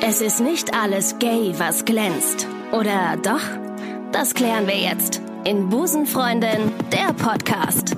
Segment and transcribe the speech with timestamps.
[0.00, 2.46] Es ist nicht alles gay, was glänzt.
[2.74, 3.40] Oder doch?
[4.10, 7.94] Das klären wir jetzt in Busenfreundin, der Podcast.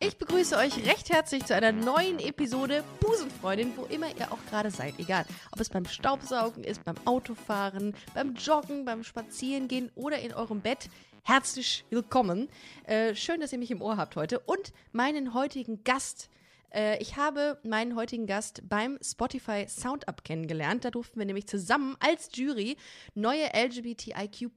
[0.00, 4.72] Ich begrüße euch recht herzlich zu einer neuen Episode Busenfreundin, wo immer ihr auch gerade
[4.72, 4.98] seid.
[4.98, 10.62] Egal, ob es beim Staubsaugen ist, beim Autofahren, beim Joggen, beim Spazierengehen oder in eurem
[10.62, 10.90] Bett.
[11.22, 12.48] Herzlich willkommen.
[12.86, 14.40] Äh, schön, dass ihr mich im Ohr habt heute.
[14.40, 16.28] Und meinen heutigen Gast.
[16.72, 20.84] Äh, ich habe meinen heutigen Gast beim Spotify Soundup kennengelernt.
[20.84, 22.76] Da durften wir nämlich zusammen als Jury
[23.14, 24.56] neue LGBTIQ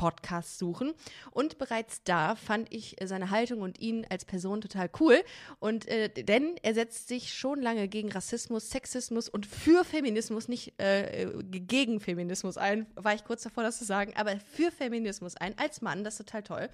[0.00, 0.94] Podcasts suchen.
[1.30, 5.22] Und bereits da fand ich seine Haltung und ihn als Person total cool.
[5.58, 10.72] Und äh, denn er setzt sich schon lange gegen Rassismus, Sexismus und für Feminismus, nicht
[10.80, 15.52] äh, gegen Feminismus ein, war ich kurz davor, das zu sagen, aber für Feminismus ein,
[15.58, 16.70] als Mann, das ist total toll.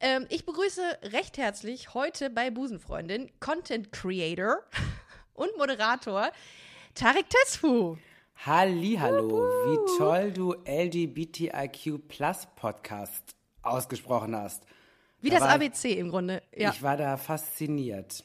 [0.00, 4.58] Ähm, ich begrüße recht herzlich heute bei Busenfreundin Content Creator
[5.32, 6.30] und Moderator
[6.94, 7.96] Tarek Tesfu.
[8.46, 14.62] Hallihallo, wie toll du LGBTIQ Plus Podcast ausgesprochen hast.
[15.20, 16.70] Wie da das ABC im Grunde, ja.
[16.70, 18.24] Ich war da fasziniert.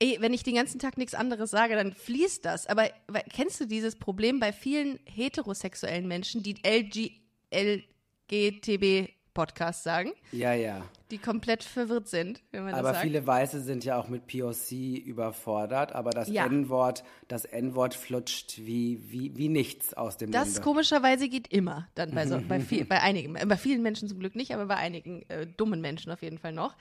[0.00, 2.66] Ey, wenn ich den ganzen Tag nichts anderes sage, dann fließt das.
[2.66, 2.90] Aber
[3.32, 7.12] kennst du dieses Problem bei vielen heterosexuellen Menschen, die LG,
[7.50, 10.12] LGTB Podcast sagen.
[10.30, 10.82] Ja, ja.
[11.10, 13.04] Die komplett verwirrt sind, wenn man aber das sagt.
[13.04, 14.72] viele Weiße sind ja auch mit POC
[15.04, 16.44] überfordert, aber das ja.
[16.46, 20.60] N-Wort, das N-Wort flutscht wie, wie, wie nichts aus dem Das Munde.
[20.60, 24.36] komischerweise geht immer, dann bei, so, bei, viel, bei einigen, bei vielen Menschen zum Glück
[24.36, 26.76] nicht, aber bei einigen äh, dummen Menschen auf jeden Fall noch.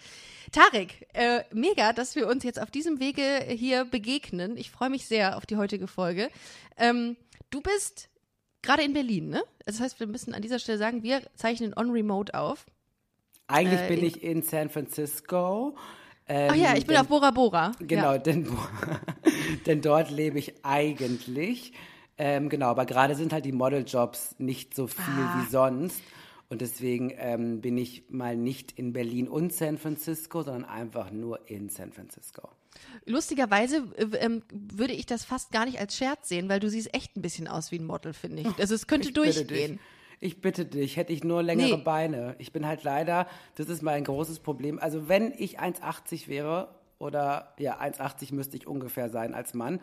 [0.52, 4.58] Tarek, äh, mega, dass wir uns jetzt auf diesem Wege hier begegnen.
[4.58, 6.30] Ich freue mich sehr auf die heutige Folge.
[6.78, 7.16] Ähm,
[7.50, 8.10] du bist
[8.68, 9.44] Gerade in Berlin, ne?
[9.66, 12.66] Das heißt, wir müssen an dieser Stelle sagen, wir zeichnen on remote auf.
[13.47, 15.75] Eigentlich äh, bin ich in San Francisco.
[16.28, 17.72] Ähm, Ach ja, ich bin denn, auf Bora Bora.
[17.80, 18.18] Genau, ja.
[18.18, 18.47] denn,
[19.66, 21.74] denn dort lebe ich eigentlich.
[22.18, 25.40] Ähm, genau, aber gerade sind halt die Modeljobs nicht so viel ah.
[25.40, 26.02] wie sonst.
[26.50, 31.50] Und deswegen ähm, bin ich mal nicht in Berlin und San Francisco, sondern einfach nur
[31.50, 32.50] in San Francisco.
[33.06, 36.94] Lustigerweise äh, ähm, würde ich das fast gar nicht als Scherz sehen, weil du siehst
[36.94, 38.59] echt ein bisschen aus wie ein Model, finde ich.
[38.59, 39.80] Also es könnte ich durchgehen.
[40.20, 41.84] Ich bitte dich, hätte ich nur längere nee.
[41.84, 42.36] Beine.
[42.40, 44.80] Ich bin halt leider, das ist mein großes Problem.
[44.80, 46.70] Also wenn ich 1,80 wäre,
[47.00, 49.80] oder ja, 1,80 müsste ich ungefähr sein als Mann,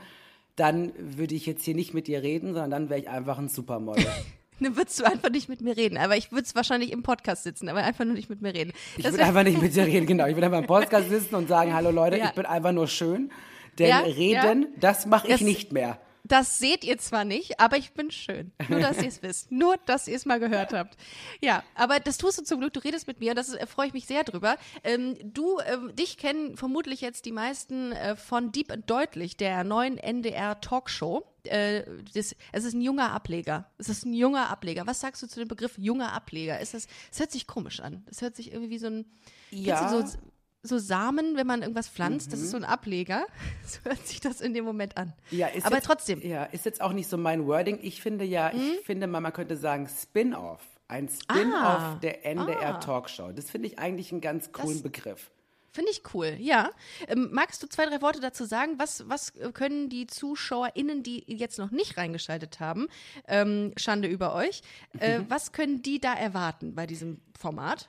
[0.56, 3.49] dann würde ich jetzt hier nicht mit dir reden, sondern dann wäre ich einfach ein
[3.49, 4.06] Supermodel.
[4.61, 5.99] Dann würdest du einfach nicht mit mir reden.
[5.99, 8.72] Aber ich würde es wahrscheinlich im Podcast sitzen, aber einfach nur nicht mit mir reden.
[8.97, 10.27] Das ich würde einfach nicht mit dir reden, genau.
[10.27, 12.27] Ich würde einfach im Podcast sitzen und sagen, hallo Leute, ja.
[12.27, 13.33] ich bin einfach nur schön.
[13.81, 14.69] Denn ja, reden, ja.
[14.78, 15.99] das mache ich das, nicht mehr.
[16.26, 18.52] Das seht ihr zwar nicht, aber ich bin schön.
[18.68, 19.52] Nur, dass ihr es wisst.
[19.52, 20.96] Nur, dass ihr es mal gehört habt.
[21.42, 22.72] Ja, aber das tust du zum Glück.
[22.72, 23.34] Du redest mit mir.
[23.34, 24.56] Das äh, freue ich mich sehr drüber.
[24.82, 29.64] Ähm, du, äh, dich kennen vermutlich jetzt die meisten äh, von Deep and Deutlich, der
[29.64, 31.26] neuen NDR Talkshow.
[31.44, 31.82] Äh,
[32.14, 33.70] das, es ist ein junger Ableger.
[33.76, 34.86] Es ist ein junger Ableger.
[34.86, 36.58] Was sagst du zu dem Begriff junger Ableger?
[36.58, 38.02] Ist das, es hört sich komisch an.
[38.10, 39.04] Es hört sich irgendwie wie so ein,
[39.50, 39.91] ja.
[39.91, 40.02] so,
[40.64, 42.30] so Samen, wenn man irgendwas pflanzt, mhm.
[42.32, 43.26] das ist so ein Ableger.
[43.66, 45.12] So hört sich das in dem Moment an.
[45.30, 46.20] Ja, ist Aber jetzt, trotzdem.
[46.20, 47.78] Ja, ist jetzt auch nicht so mein Wording.
[47.82, 48.60] Ich finde ja, mhm.
[48.78, 50.60] ich finde man könnte sagen Spin-off.
[50.86, 51.98] Ein Spin-off ah.
[52.03, 52.78] der NDR ah.
[52.78, 53.32] Talkshow.
[53.32, 55.30] Das finde ich eigentlich einen ganz coolen das, Begriff.
[55.74, 56.70] Finde ich cool, ja.
[57.08, 58.78] Ähm, magst du zwei, drei Worte dazu sagen?
[58.78, 62.86] Was, was können die ZuschauerInnen, die jetzt noch nicht reingeschaltet haben,
[63.27, 64.62] ähm, Schande über euch,
[65.00, 67.89] äh, was können die da erwarten bei diesem Format?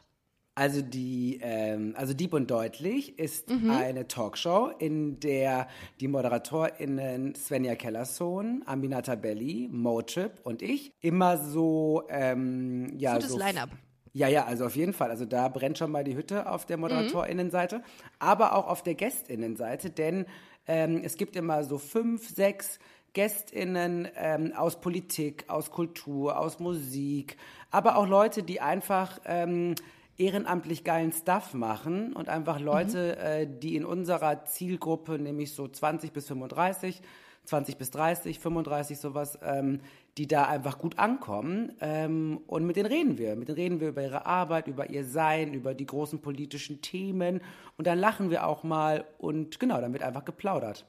[0.58, 3.72] Also die, ähm, also Dieb und Deutlich ist mhm.
[3.72, 5.68] eine Talkshow, in der
[6.00, 13.16] die ModeratorInnen Svenja Kellersohn, Aminata Belli, Motrip und ich immer so, ähm, ja.
[13.16, 13.70] Gutes so Line-Up.
[14.14, 15.10] Ja, ja, also auf jeden Fall.
[15.10, 17.84] Also da brennt schon mal die Hütte auf der ModeratorInnenseite, mhm.
[18.20, 20.26] aber auch auf der GästInnenseite, denn
[20.68, 22.80] ähm, es gibt immer so fünf, sechs
[23.12, 27.36] GästInnen ähm, aus Politik, aus Kultur, aus Musik,
[27.72, 29.76] aber auch Leute, die einfach ähm,
[30.18, 33.26] ehrenamtlich geilen Stuff machen und einfach Leute, mhm.
[33.26, 37.02] äh, die in unserer Zielgruppe, nämlich so 20 bis 35,
[37.46, 39.82] 20 bis 30, 35 sowas, ähm,
[40.18, 41.74] die da einfach gut ankommen.
[41.80, 43.36] Ähm, und mit denen reden wir.
[43.36, 47.42] Mit denen reden wir über ihre Arbeit, über ihr Sein, über die großen politischen Themen.
[47.78, 50.86] Und dann lachen wir auch mal und genau, dann wird einfach geplaudert.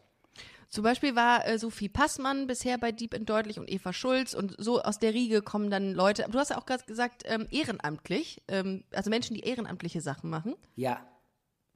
[0.69, 4.55] Zum Beispiel war äh, Sophie Passmann bisher bei Deep and Deutlich und Eva Schulz und
[4.59, 6.27] so aus der Riege kommen dann Leute.
[6.31, 10.55] Du hast ja auch gerade gesagt, ähm, ehrenamtlich, ähm, also Menschen, die ehrenamtliche Sachen machen.
[10.75, 11.07] Ja.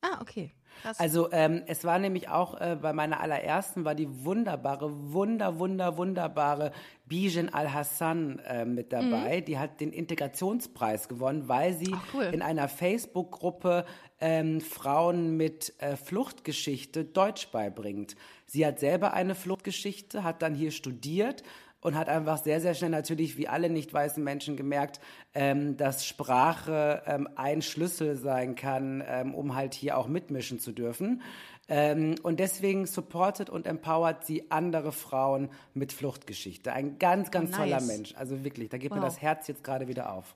[0.03, 0.55] Ah, okay.
[0.83, 0.99] Krass.
[0.99, 5.97] Also ähm, es war nämlich auch äh, bei meiner allerersten war die wunderbare, wunder, wunder,
[5.97, 6.73] wunderbare
[7.07, 9.41] Bijan Al-Hassan äh, mit dabei.
[9.41, 12.25] Die hat den Integrationspreis gewonnen, weil sie Ach, cool.
[12.25, 13.85] in einer Facebook-Gruppe
[14.21, 18.17] ähm, Frauen mit äh, Fluchtgeschichte Deutsch beibringt.
[18.47, 21.43] Sie hat selber eine Fluchtgeschichte, hat dann hier studiert
[21.81, 25.01] und hat einfach sehr, sehr schnell natürlich wie alle nicht weißen Menschen gemerkt,
[25.35, 30.73] ähm, dass Sprache ähm, ein Schlüssel sein kann, ähm, um halt hier auch mitmischen zu
[30.73, 31.23] dürfen.
[31.69, 36.73] Ähm, und deswegen supportet und empowert sie andere Frauen mit Fluchtgeschichte.
[36.73, 37.59] Ein ganz, ganz Nice.
[37.59, 38.15] toller Mensch.
[38.17, 39.05] Also wirklich, da geht mir Wow.
[39.05, 40.35] das Herz jetzt gerade wieder auf.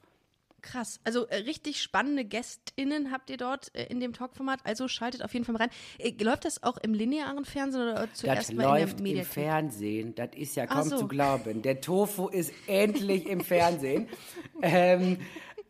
[0.64, 0.98] Krass.
[1.04, 4.60] Also äh, richtig spannende GästInnen habt ihr dort äh, in dem Talkformat.
[4.64, 5.70] Also schaltet auf jeden Fall mal rein.
[5.98, 9.24] Äh, läuft das auch im linearen Fernsehen oder zuerst Das mal in läuft der im?
[9.24, 10.14] Fernsehen.
[10.14, 10.96] Das ist ja kaum so.
[10.96, 11.60] zu glauben.
[11.60, 14.08] Der Tofu ist endlich im Fernsehen.
[14.62, 15.18] ähm,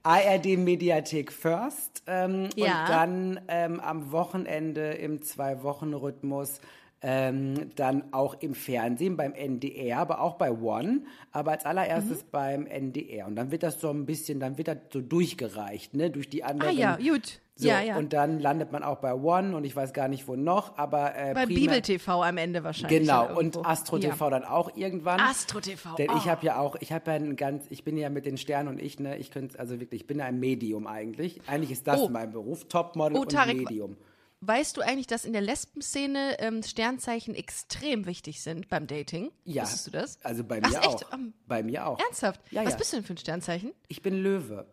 [0.04, 2.82] ARD Mediathek First ähm, Ja.
[2.82, 6.60] und dann ähm, am Wochenende im Zwei-Wochen-Rhythmus
[7.06, 11.02] ähm, dann auch im Fernsehen beim NDR, aber auch bei One,
[11.32, 12.28] aber als allererstes Mhm.
[12.30, 13.26] beim NDR.
[13.26, 16.42] Und dann wird das so ein bisschen, dann wird das so durchgereicht, ne, durch die
[16.42, 16.78] Ah anderen.
[16.78, 17.40] ja, gut.
[17.56, 17.96] So, ja, ja.
[17.98, 21.14] Und dann landet man auch bei One und ich weiß gar nicht wo noch, aber
[21.14, 23.00] äh, Bei Bibel TV am Ende wahrscheinlich.
[23.02, 23.64] Genau, und.
[23.64, 25.18] Astro TV dann auch irgendwann.
[25.20, 25.26] Ja.
[25.26, 25.94] Astro TV.
[25.96, 26.26] Denn ich oh.
[26.26, 28.82] habe ja auch, ich habe ja ein ganz, ich bin ja mit den Sternen und
[28.82, 31.42] ich, ne, ich könnte, also wirklich, ich bin ja ein Medium eigentlich.
[31.46, 32.08] Eigentlich ist das Oh.
[32.08, 33.96] mein Beruf, Topmodel Oh, und Tarek, Medium.
[34.46, 39.30] Weißt du eigentlich, dass in der Lesbenszene ähm, Sternzeichen extrem wichtig sind beim Dating?
[39.44, 39.62] Ja.
[39.62, 40.18] Wusstest du das?
[40.22, 40.86] Also bei Ach, mir echt?
[41.06, 41.12] auch.
[41.12, 41.98] Ähm, bei mir auch.
[41.98, 42.40] Ernsthaft?
[42.50, 42.78] Ja, Was ja.
[42.78, 43.72] bist du denn für ein Sternzeichen?
[43.88, 44.66] Ich bin Löwe.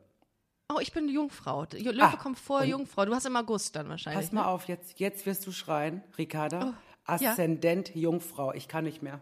[0.74, 1.66] Oh, ich bin Jungfrau.
[1.72, 3.06] Löwe Ah, kommt vor Jungfrau.
[3.06, 4.26] Du hast im August dann wahrscheinlich.
[4.26, 6.76] Pass mal auf, jetzt, jetzt wirst du schreien, Ricarda.
[7.08, 7.32] Oh, ja.
[7.32, 8.54] Aszendent Jungfrau.
[8.54, 9.22] Ich kann nicht mehr.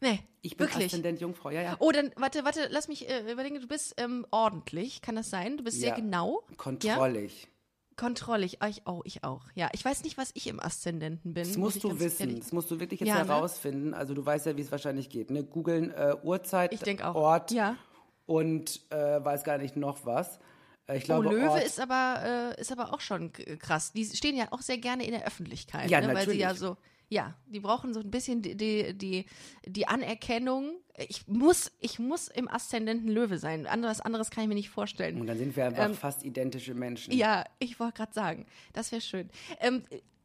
[0.00, 0.10] Ne?
[0.12, 0.86] Nee, Ich bin wirklich.
[0.86, 1.76] Aszendent Jungfrau, ja, ja.
[1.80, 3.60] Oh, dann, warte, warte, lass mich äh, überlegen.
[3.60, 5.56] Du bist ähm, ordentlich, kann das sein?
[5.56, 5.94] Du bist sehr Ja.
[5.96, 6.42] genau.
[6.50, 6.56] Ja?
[6.56, 7.48] Kontrollig.
[7.98, 8.62] Kontrollig.
[8.62, 9.42] Ah, Ich, oh, ich auch.
[9.54, 11.44] Ja, ich weiß nicht, was ich im Aszendenten bin.
[11.44, 12.22] Das muss musst ich du wissen.
[12.28, 13.28] ehrlich- Das musst du wirklich jetzt Ja, ne?
[13.28, 13.92] herausfinden.
[13.92, 15.30] Also du weißt ja, wie es wahrscheinlich geht.
[15.30, 15.44] Ne?
[15.44, 17.14] Googeln äh, Uhrzeit, Ich auch.
[17.14, 17.76] Ort Ja.
[18.26, 20.38] und äh, weiß gar nicht noch was.
[20.86, 23.92] Äh, ich Oh, glaube, Löwe Ort, ist aber, äh, ist aber auch schon krass.
[23.92, 26.14] Die stehen ja auch sehr gerne in der Öffentlichkeit, Ja, ne?
[26.14, 26.76] weil sie ja so,
[27.08, 29.26] ja, die brauchen so ein bisschen die, die, die,
[29.66, 30.76] die Anerkennung.
[31.08, 33.66] Ich muss, ich muss im Aszendenten Löwe sein.
[33.66, 35.20] Anderes, anderes kann ich mir nicht vorstellen.
[35.20, 37.12] Und dann sind wir einfach fast identische Menschen.
[37.12, 39.30] Ähm, Ja, ich wollte gerade sagen, das wäre schön.
[39.60, 39.84] Ähm,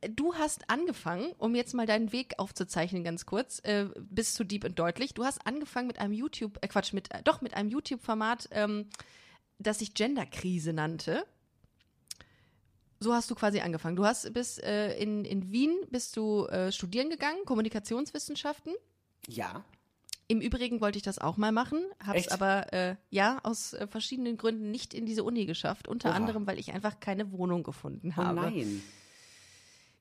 [0.10, 4.64] du hast angefangen, um jetzt mal deinen Weg aufzuzeichnen, ganz kurz, äh, bis zu Deep
[4.66, 5.14] und Deutlich.
[5.14, 8.90] Du hast angefangen mit einem YouTube, äh, Quatsch, mit, äh, doch mit einem YouTube-Format, ähm,
[9.60, 11.26] das sich Genderkrise nannte.
[13.00, 13.96] So hast du quasi angefangen.
[13.96, 18.74] Du hast bis äh, in, in Wien bist du äh, studieren gegangen, Kommunikationswissenschaften.
[19.28, 19.64] Ja.
[20.28, 23.88] Im Übrigen wollte ich das auch mal machen, habe es aber äh, ja aus äh,
[23.88, 25.88] verschiedenen Gründen nicht in diese Uni geschafft.
[25.88, 26.16] Unter Oha.
[26.16, 28.42] anderem, weil ich einfach keine Wohnung gefunden Oh habe.
[28.42, 28.82] nein.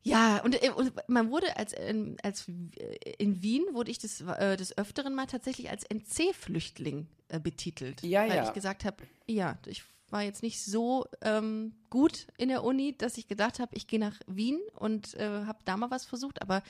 [0.04, 4.20] Ja, und, äh, und man wurde als, ähm, als äh, in Wien wurde ich des,
[4.20, 8.02] äh, des Öfteren mal tatsächlich als NC-Flüchtling äh, betitelt.
[8.02, 8.44] Ja, weil ja.
[8.44, 13.16] ich gesagt habe, ja, ich war jetzt nicht so ähm, gut in der Uni, dass
[13.16, 16.62] ich gedacht habe, ich gehe nach Wien und äh, habe da mal was versucht, aber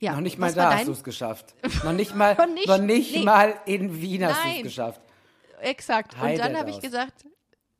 [0.00, 0.12] ja.
[0.14, 1.54] Noch nicht mal da hast du es geschafft.
[1.84, 2.66] Noch nicht mal, Noch nicht?
[2.66, 3.22] noch nicht Nee.
[3.24, 4.62] mal in Wien hast du es Nein.
[4.64, 5.00] geschafft.
[5.60, 6.14] Exakt.
[6.14, 7.26] Und Heidet dann habe ich gesagt,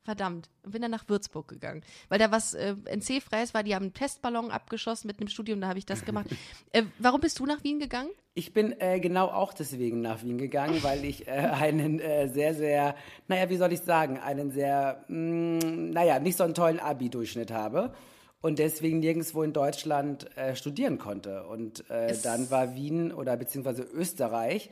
[0.03, 1.83] verdammt, bin dann nach Würzburg gegangen.
[2.09, 5.67] Weil da was äh, NC-freies war, die haben einen Testballon abgeschossen mit einem Studium, da
[5.67, 6.27] habe ich das gemacht.
[6.71, 8.09] äh, warum bist du nach Wien gegangen?
[8.33, 12.53] Ich bin äh, genau auch deswegen nach Wien gegangen, weil ich äh, einen äh, sehr,
[12.53, 12.95] sehr,
[13.27, 17.93] naja, wie soll ich sagen, einen sehr, mh, naja, nicht so einen tollen Abi-Durchschnitt habe
[18.41, 21.45] und deswegen nirgendwo in Deutschland äh, studieren konnte.
[21.47, 24.69] Und äh, dann war Wien oder beziehungsweise Österreich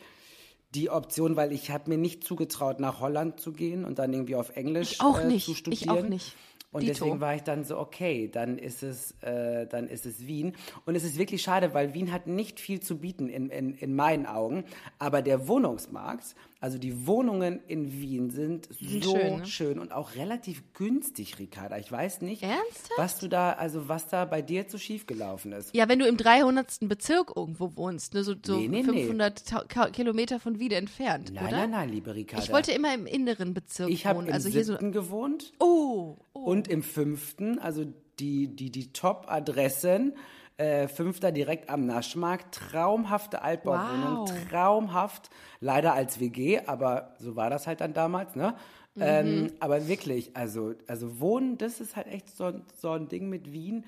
[0.76, 4.36] die Option, weil ich habe mir nicht zugetraut, nach Holland zu gehen und dann irgendwie
[4.36, 5.46] auf Englisch Ich auch äh, nicht.
[5.46, 5.90] zu Ich studieren.
[5.90, 6.36] auch nicht.
[6.72, 6.94] Und Dito.
[6.94, 10.56] deswegen war ich dann so, okay, dann ist es, äh, dann ist es Wien.
[10.86, 13.96] Und es ist wirklich schade, weil Wien hat nicht viel zu bieten in, in, in
[13.96, 14.66] meinen Augen.
[15.00, 18.68] Aber der Wohnungsmarkt, also die Wohnungen in Wien sind
[19.02, 19.82] so schön, schön, ne?
[19.82, 21.78] und auch relativ günstig, Ricarda.
[21.78, 22.92] Ich weiß nicht, Ernsthaft?
[22.98, 25.74] was du da, also was da bei dir so schief gelaufen ist.
[25.74, 26.80] Ja, wenn du im 300.
[26.82, 29.04] Bezirk irgendwo wohnst, ne, so, so Nee, nee, nee.
[29.04, 31.58] 500 Ta- Ka- Kilometer von Wien entfernt, Nein, oder?
[31.58, 32.44] nein, nein, liebe Ricarda.
[32.44, 34.28] Ich wollte immer im inneren Bezirk ich habe wohnen.
[34.28, 34.74] im Also hier so.
[34.74, 36.40] siebten gewohnt Oh, oh.
[36.40, 37.86] und im fünften, also
[38.20, 40.14] die, die, die Top-Adressen
[40.60, 42.54] äh, Fünfter direkt am Naschmarkt.
[42.56, 44.48] Traumhafte Altbauwohnung, Wow.
[44.50, 45.30] traumhaft.
[45.62, 48.56] Leider als WG, aber so war das halt dann damals, ne?
[49.00, 53.30] Ähm, aber wirklich, also, also Wohnen, das ist halt echt so, ein- so ein Ding
[53.30, 53.86] mit Wien.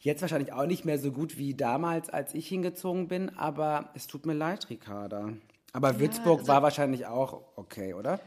[0.00, 4.06] Jetzt wahrscheinlich auch nicht mehr so gut wie damals, als ich hingezogen bin, aber es
[4.06, 5.30] tut mir leid, Ricarda.
[5.72, 8.20] Aber Würzburg also- war wahrscheinlich auch okay, oder?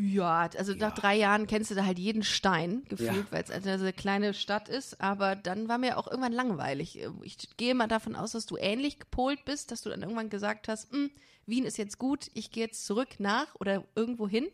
[0.00, 3.26] Ja, also nach drei Jahren kennst du da halt jeden Stein gefühlt, Ja.
[3.30, 5.00] weil es also eine kleine Stadt ist.
[5.00, 6.98] Aber dann war mir auch irgendwann langweilig.
[7.22, 10.68] Ich gehe mal davon aus, dass du ähnlich gepolt bist, dass du dann irgendwann gesagt
[10.68, 11.10] hast, "Hm,
[11.46, 14.46] Wien ist jetzt gut, ich gehe jetzt zurück nach oder irgendwo hin.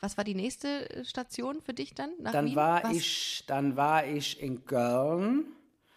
[0.00, 2.10] Was war die nächste äh, Station für dich dann?
[2.20, 2.56] Nach Dann Wien?
[2.56, 2.96] war Was?
[2.96, 5.44] ich, dann war ich in Köln.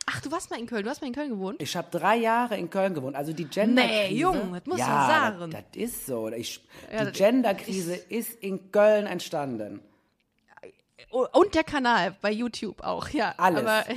[0.07, 0.83] Ach, du warst mal in Köln.
[0.83, 1.61] Du hast mal in Köln gewohnt?
[1.61, 3.15] Ich habe drei Jahre in Köln gewohnt.
[3.15, 4.13] Also die Genderkrise.
[4.13, 5.51] Nee, Jung, das musst du ja, sagen.
[5.51, 6.29] Das, das ist so.
[6.29, 9.81] Ich, Ja, die Genderkrise ist in Köln entstanden.
[11.11, 13.33] Oh, Und der Kanal bei YouTube auch, ja.
[13.37, 13.61] Alles.
[13.61, 13.85] Aber,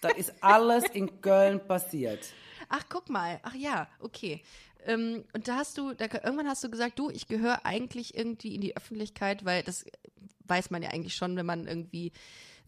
[0.00, 2.20] Das ist alles in Köln passiert.
[2.68, 3.40] ach, guck mal.
[3.42, 4.42] Ach ja, okay.
[4.84, 8.54] Ähm, und da hast du, da, irgendwann hast du gesagt, du, ich gehöre eigentlich irgendwie
[8.54, 9.84] in die Öffentlichkeit, weil das
[10.44, 12.12] weiß man ja eigentlich schon, wenn man irgendwie,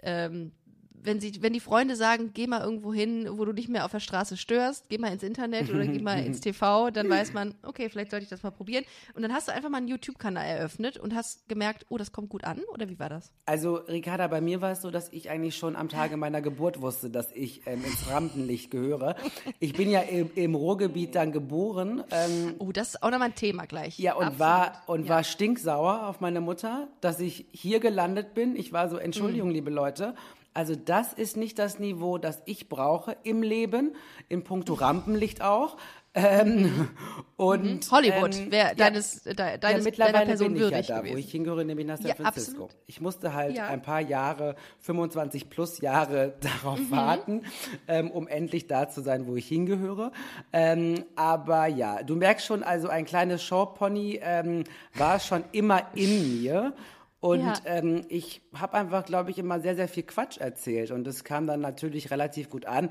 [0.03, 0.53] ähm,
[1.02, 3.90] wenn sie, wenn die Freunde sagen, geh mal irgendwo hin, wo du nicht mehr auf
[3.93, 7.55] der Straße störst, geh mal ins Internet oder geh mal ins TV, dann weiß man,
[7.62, 8.85] okay, vielleicht sollte ich das mal probieren.
[9.14, 12.28] Und dann hast du einfach mal einen YouTube-Kanal eröffnet und hast gemerkt, oh, das kommt
[12.28, 13.33] gut an, oder wie war das?
[13.47, 16.81] Also, Ricarda, bei mir war es so, dass ich eigentlich schon am Tage meiner Geburt
[16.81, 19.17] wusste, dass ich ähm, ins Rampenlicht gehöre.
[19.61, 22.02] Ich bin ja im, im Ruhrgebiet dann geboren.
[22.11, 23.99] Ähm, Oh, das ist auch nochmal ein Thema gleich.
[23.99, 24.40] Ja, und Absolut.
[24.40, 25.09] war und Ja.
[25.17, 28.57] war stinksauer auf meine Mutter, dass ich hier gelandet bin.
[28.57, 29.02] Ich war so, Mhm.
[29.02, 30.14] Entschuldigung, liebe Leute.
[30.59, 33.95] Also das ist nicht das Niveau, das ich brauche im Leben,
[34.29, 35.77] in puncto Rampenlicht auch.
[36.15, 36.88] Ähm,
[37.37, 40.83] und Hollywood ähm, wäre ja, deines, de, deines ja, deiner mittlerweile Person bin ich ja
[40.83, 41.15] da, gewesen.
[41.15, 42.65] wo ich hingehöre, nämlich nach San Ja, Francisco.
[42.65, 42.71] absolut.
[42.87, 43.69] Ich musste halt Ja.
[43.69, 46.91] ein paar Jahre, 25 plus Jahre darauf Mhm.
[46.91, 47.43] warten,
[47.87, 50.11] ähm, um endlich da zu sein, wo ich hingehöre.
[50.53, 56.43] Ähm, aber ja, du merkst schon, also ein kleines Showpony ähm, war schon immer in
[56.43, 56.73] mir.
[57.20, 57.54] Und Ja.
[57.64, 60.90] ähm, ich habe einfach, glaube ich, immer sehr, sehr viel Quatsch erzählt.
[60.92, 62.90] Und das kam dann natürlich relativ gut an.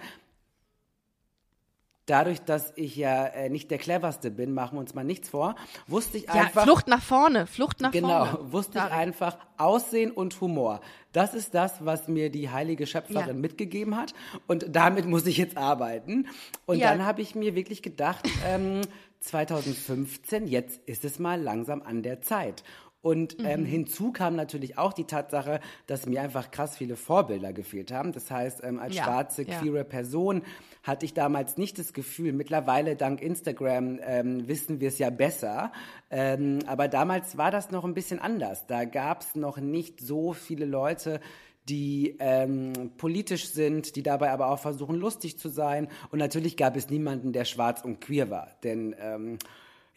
[2.05, 5.55] Dadurch, dass ich ja äh, nicht der cleverste bin, machen wir uns mal nichts vor,
[5.87, 6.63] wusste ich ja, einfach.
[6.63, 8.53] Flucht nach vorne, Flucht nach Genau, vorne.
[8.53, 10.79] wusste ich einfach Aussehen und Humor.
[11.11, 13.33] Das ist das, was mir die heilige Schöpferin Ja.
[13.33, 14.13] mitgegeben hat.
[14.47, 16.27] Und damit muss ich jetzt arbeiten.
[16.65, 16.91] Und Ja.
[16.91, 18.79] dann habe ich mir wirklich gedacht, ähm,
[19.19, 22.63] 2015, jetzt ist es mal langsam an der Zeit.
[23.07, 23.65] Und ähm, Mhm.
[23.65, 28.11] hinzu kam natürlich auch die Tatsache, dass mir einfach krass viele Vorbilder gefehlt haben.
[28.11, 29.59] Das heißt, ähm, als Ja, schwarze, ja.
[29.59, 30.41] queere Person
[30.83, 35.71] hatte ich damals nicht das Gefühl, mittlerweile dank Instagram ähm, wissen wir es ja besser,
[36.11, 38.67] ähm, aber damals war das noch ein bisschen anders.
[38.67, 41.21] Da gab es noch nicht so viele Leute,
[41.69, 45.87] die ähm, politisch sind, die dabei aber auch versuchen, lustig zu sein.
[46.11, 48.49] Und natürlich gab es niemanden, der schwarz und queer war.
[48.63, 49.37] Denn ähm,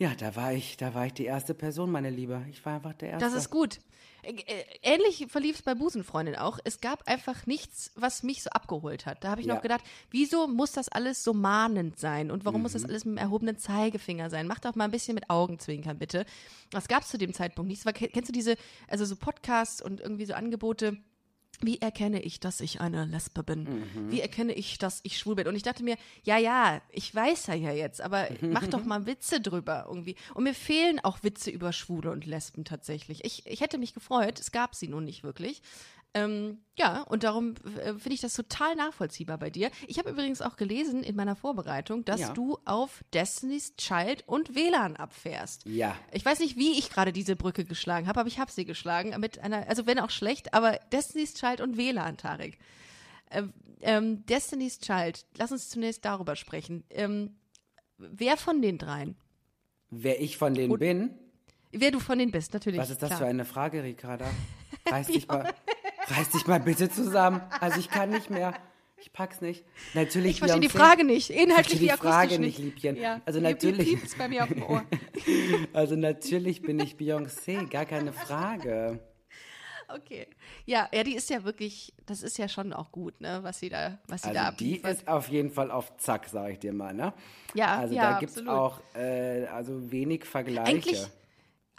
[0.00, 2.45] ja, da war ich, da war ich die erste Person, meine Liebe.
[2.50, 3.25] Ich war einfach der Erste.
[3.26, 3.78] Das ist gut.
[4.23, 6.59] Äh, äh, Ähnlich verlief es bei Busenfreundin auch.
[6.64, 9.23] Es gab einfach nichts, was mich so abgeholt hat.
[9.25, 9.54] Da habe ich Ja.
[9.54, 12.30] noch gedacht, wieso muss das alles so mahnend sein?
[12.30, 12.78] Und warum muss Mhm.
[12.78, 14.47] das alles mit dem erhobenen Zeigefinger sein?
[14.47, 16.25] Mach doch mal ein bisschen mit Augenzwinkern, bitte.
[16.71, 17.85] Das gab es zu dem Zeitpunkt nicht.
[17.85, 18.57] War, kennst du diese,
[18.88, 20.97] also so Podcasts und irgendwie so Angebote,
[21.61, 23.64] wie erkenne ich, dass ich eine Lesbe bin?
[23.64, 24.11] Mhm.
[24.11, 25.47] Wie erkenne ich, dass ich schwul bin?
[25.47, 29.07] Und ich dachte mir, ja, ja, ich weiß ja ja jetzt, aber mach doch mal
[29.07, 30.16] Witze drüber irgendwie.
[30.35, 33.25] Und mir fehlen auch Witze über Schwule und Lesben tatsächlich.
[33.25, 35.61] Ich, ich hätte mich gefreut, es gab sie nun nicht wirklich.
[36.12, 39.71] Ähm, ja, und darum äh, finde ich das total nachvollziehbar bei dir.
[39.87, 42.33] Ich habe übrigens auch gelesen in meiner Vorbereitung, dass Ja.
[42.33, 45.64] du auf Destiny's Child und WLAN abfährst.
[45.67, 45.95] Ja.
[46.12, 49.14] Ich weiß nicht, wie ich gerade diese Brücke geschlagen habe, aber ich habe sie geschlagen
[49.21, 52.59] mit einer, also wenn auch schlecht, aber Destiny's Child und WLAN, Tarek.
[53.31, 53.52] Ähm,
[53.83, 56.83] ähm, Destiny's Child, lass uns zunächst darüber sprechen.
[56.90, 57.37] Ähm,
[57.99, 59.17] wer von den dreien?
[59.90, 61.14] Wer ich von denen bin,
[61.73, 62.81] Wer du von denen bist, natürlich.
[62.81, 63.21] was ist das klar.
[63.21, 64.29] für eine Frage, Ricarda?
[64.90, 65.55] Reiß dich mal,
[66.09, 67.40] reiß dich mal bitte zusammen.
[67.61, 68.54] Also ich kann nicht mehr.
[69.02, 69.64] Ich pack's nicht.
[69.95, 70.69] Natürlich Ich verstehe die.
[70.69, 72.97] Frage nicht, Ich inhaltlich wie die Frage akustisch nicht, Liebchen.
[72.97, 73.21] Ja.
[73.25, 74.83] Also natürlich- bei mir auf dem Ohr.
[75.73, 79.00] Also natürlich bin ich Beyoncé, gar keine Frage.
[79.88, 80.26] Okay.
[80.66, 83.71] Ja, ja, die ist ja wirklich, das ist ja schon auch gut, ne, was sie
[83.71, 84.92] da, was sie da Also die abliefert.
[84.99, 87.12] ist auf jeden Fall auf Zack, sag ich dir mal, ne?
[87.54, 88.54] Ja, Also ja, da gibt's absolut.
[88.57, 90.62] auch äh, also wenig Vergleiche.
[90.71, 91.07] Eigentlich,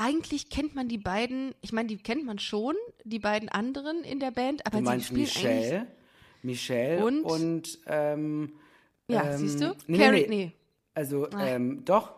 [0.01, 4.20] eigentlich kennt man die beiden, ich meine, die kennt man schon, die beiden anderen in
[4.20, 5.36] der Band, aber du sie meinst spielen eigentlich.
[5.43, 5.88] Michelle,
[6.43, 7.24] Michelle Und?
[7.24, 8.53] und, ähm,
[9.08, 9.75] Ja, ähm, siehst du?
[9.88, 10.36] nee, Carrie, nee.
[10.46, 10.51] nee,
[10.96, 12.13] also ähm, doch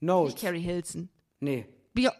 [0.00, 0.34] Notes.
[0.34, 1.08] nicht Carrie Hilson.
[1.40, 1.66] Nee.
[1.94, 2.10] Bio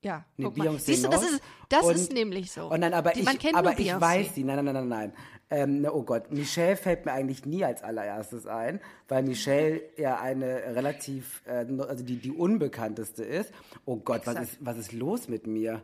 [0.00, 0.48] ja, Nee,
[0.78, 2.68] Siehst du, das ist, das und- ist nämlich so.
[2.70, 4.44] Und dann aber Die- ich, man kennt aber ich weiß sie.
[4.44, 5.12] Nein, nein, nein, nein, nein.
[5.50, 10.74] Ähm, oh Gott, Michelle fällt mir eigentlich nie als allererstes ein, weil Michelle ja eine
[10.74, 13.52] relativ, äh, also die, die unbekannteste ist.
[13.86, 15.82] Oh Gott, was ist, was ist los mit mir?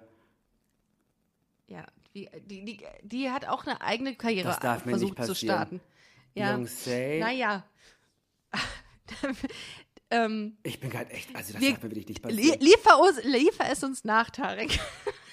[1.67, 5.23] Ja, die, die, die, die hat auch eine eigene Karriere Das darf mir nicht versucht
[5.25, 5.57] zu passieren.
[5.57, 5.81] starten.
[6.35, 6.59] Ja.
[6.59, 7.65] Naja.
[10.11, 12.61] ähm, Ich bin gerade echt, also das darf mir wirklich nicht passieren.
[12.61, 14.79] liefer, liefer es uns nach, Tarek.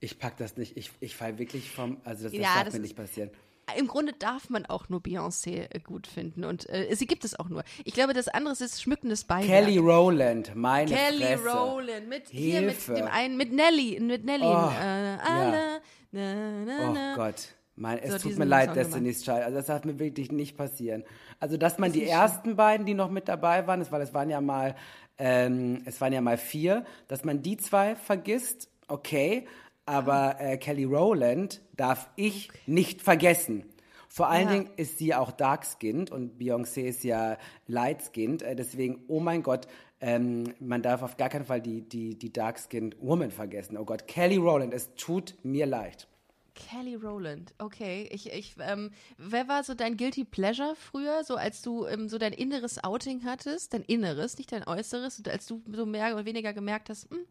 [0.00, 2.74] Ich pack das nicht, ich, ich fall wirklich vom, also das, das Ja, darf das
[2.74, 3.30] mir nicht passieren.
[3.76, 7.36] Im Grunde darf man auch nur Beyoncé äh, gut finden und äh, sie gibt es
[7.36, 7.64] auch nur.
[7.84, 9.46] Ich glaube, das andere ist schmückendes Beiwerk.
[9.46, 11.48] Kelly Rowland, meine Kelly Fresse.
[11.48, 12.94] Rowland mit hier mit Hilfe.
[12.94, 15.80] dem einen mit Nelly mit Nelly Oh, äh, alle,
[16.12, 16.34] na,
[16.64, 17.16] na, Oh na.
[17.16, 17.48] Gott.
[17.74, 19.42] Mein, es So, tut mir leid, Song Destiny's Child.
[19.42, 21.02] Also das darf mir wirklich nicht passieren.
[21.40, 24.14] Also dass man die nicht ersten beiden, die noch mit dabei waren, das, weil es
[24.14, 24.76] waren ja mal,
[25.18, 29.46] ähm, es waren ja mal vier, dass man die zwei vergisst, okay.
[29.86, 33.64] Aber äh, Kelly Rowland darf ich nicht vergessen.
[34.08, 34.54] Vor allen Ja.
[34.54, 38.42] Dingen ist sie auch dark-skinned und Beyoncé ist ja light-skinned.
[38.42, 39.68] Äh, deswegen, oh mein Gott,
[40.00, 43.76] ähm, man darf auf gar keinen Fall die, die, die dark-skinned Woman vergessen.
[43.78, 46.08] Oh Gott, Kelly Rowland, es tut mir leid.
[46.54, 48.08] Kelly Rowland, okay.
[48.10, 52.16] Ich, ich, ähm, wer war so dein Guilty Pleasure früher, so als du ähm, so
[52.16, 56.24] dein inneres Outing hattest, dein Inneres, nicht dein Äußeres, und als du so mehr oder
[56.24, 57.26] weniger gemerkt hast, hm,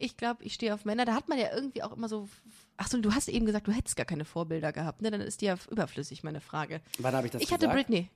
[0.00, 2.28] ich glaube, ich stehe auf Männer, da hat man ja irgendwie auch immer so,
[2.76, 5.10] ach so, du hast eben gesagt, du hättest gar keine Vorbilder gehabt, ne?
[5.10, 6.80] Dann ist die ja überflüssig, meine Frage.
[6.98, 7.88] Wann habe ich das ich hatte gesagt?
[7.88, 8.08] Britney.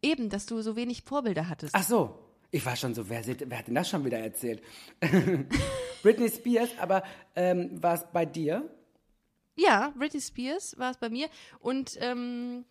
[0.00, 1.74] Eben, dass du so wenig Vorbilder hattest.
[1.74, 2.18] Ach so,
[2.50, 4.62] ich war schon so, wer, wer hat denn das schon wieder erzählt?
[6.02, 7.02] Britney Spears, aber
[7.34, 8.70] ähm, war es bei dir?
[9.56, 11.28] Ja, Britney Spears war es bei mir.
[11.58, 12.64] Und ähm,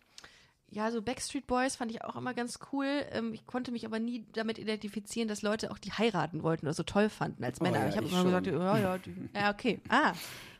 [0.74, 2.86] ja, so Backstreet Boys fand ich auch immer ganz cool.
[3.12, 6.74] Ähm, ich konnte mich aber nie damit identifizieren, dass Leute auch die heiraten wollten oder
[6.74, 7.78] so toll fanden als Männer.
[7.80, 8.26] ja, ich habe immer schon.
[8.26, 9.80] gesagt, ja, ja, die, ja, okay.
[9.88, 10.12] Ah,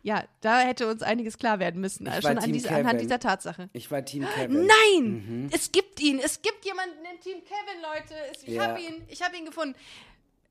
[0.02, 2.06] ja, da hätte uns einiges klar werden müssen.
[2.06, 3.70] Ich war schon an diese, anhand dieser Tatsache.
[3.72, 4.66] Ich war Team Kevin.
[4.66, 5.48] Nein!
[5.52, 6.18] Es gibt ihn!
[6.18, 8.14] Es gibt jemanden im Team Kevin, Leute!
[8.46, 8.68] Ich Ja.
[8.68, 9.02] habe ihn!
[9.08, 9.74] Ich habe ihn gefunden.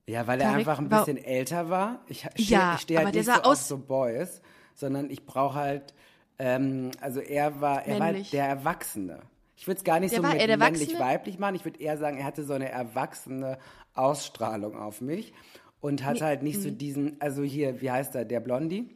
[0.06, 2.00] Ja, weil er Tarek, einfach ein bisschen älter war.
[2.08, 4.42] Ich, ich Ja, ich stehe halt aber der nicht sah so aus- so Boys,
[4.74, 5.94] sondern ich brauche halt,
[6.38, 9.20] ähm, also er war, er war der Erwachsene.
[9.56, 10.78] Ich würde es gar nicht Der so war mit Erwachsene?
[10.86, 11.54] männlich-weiblich machen.
[11.54, 13.58] Ich würde eher sagen, er hatte so eine erwachsene
[13.94, 15.32] Ausstrahlung auf mich
[15.80, 16.78] und hatte halt nicht so mhm.
[16.78, 18.90] diesen, also hier, wie heißt er, der Blondie?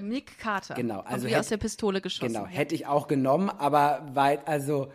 [0.00, 0.74] Nick Carter.
[0.74, 2.32] Genau, also wie hätt- aus der Pistole geschossen.
[2.32, 4.90] Genau, hätte ich auch genommen, aber weit, also,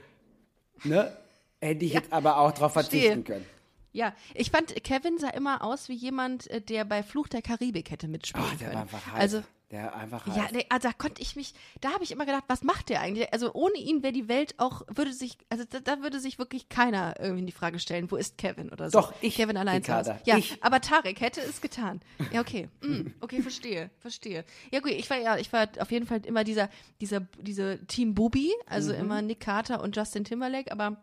[0.84, 1.16] ne,
[1.62, 3.24] hätte ich jetzt aber auch drauf verzichten Verstehe.
[3.24, 3.46] können.
[3.92, 7.92] Ja, ich fand, Kevin sah immer aus wie jemand, äh, der bei Fluch der Karibik
[7.92, 8.74] hätte mitspielen Oh, der können.
[8.76, 9.20] war einfach heiß.
[9.20, 12.46] Also, der einfach ja, der, also da konnte ich mich, da habe ich immer gedacht,
[12.48, 13.32] was macht der eigentlich?
[13.34, 16.70] Also ohne ihn wäre die Welt auch, würde sich, also da, da würde sich wirklich
[16.70, 19.00] keiner irgendwie in die Frage stellen, wo ist Kevin oder so.
[19.00, 20.20] Doch, ich, Kevin allein zu Hause.
[20.26, 20.64] Ja, ich.
[20.64, 22.02] aber Tarek hätte es getan.
[22.32, 22.68] Ja, okay.
[22.82, 24.44] Mm, okay, verstehe, verstehe.
[24.72, 28.16] Ja, gut, ich war ja, ich war auf jeden Fall immer dieser, dieser, diese Team
[28.16, 29.00] Bubi, also Mhm.
[29.00, 30.98] immer Nick Carter und Justin Timberlake, aber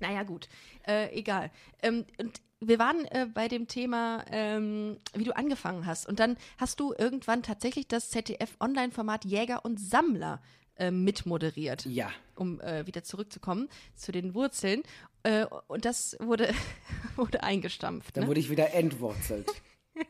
[0.00, 0.48] naja, gut.
[0.86, 1.52] Äh, egal.
[1.80, 6.06] Ähm, und wir waren äh, bei dem Thema, ähm, wie du angefangen hast.
[6.08, 10.40] Und dann hast du irgendwann tatsächlich das ZDF-Online-Format Jäger und Sammler
[10.76, 12.10] äh, mitmoderiert, Ja.
[12.34, 14.82] um äh, wieder zurückzukommen zu den Wurzeln.
[15.22, 16.52] Äh, und das wurde,
[17.16, 18.16] wurde eingestampft.
[18.16, 18.28] Dann Ne?
[18.28, 19.50] wurde ich wieder entwurzelt.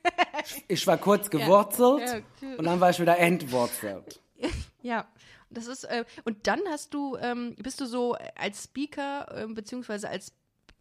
[0.68, 2.56] Ich war kurz gewurzelt Ja, okay.
[2.56, 4.20] und dann war ich wieder entwurzelt.
[4.82, 5.06] Ja,
[5.48, 9.54] und das ist äh, und dann hast du ähm, bist du so als Speaker ähm,
[9.54, 10.32] beziehungsweise als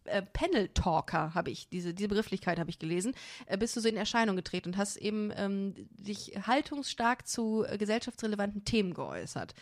[0.04, 3.14] äh, Panel-Talker habe ich diese diese Begrifflichkeit habe ich gelesen,
[3.46, 7.78] äh, bist du so in Erscheinung getreten und hast eben ähm, dich haltungsstark zu äh,
[7.78, 9.54] gesellschaftsrelevanten Themen geäußert.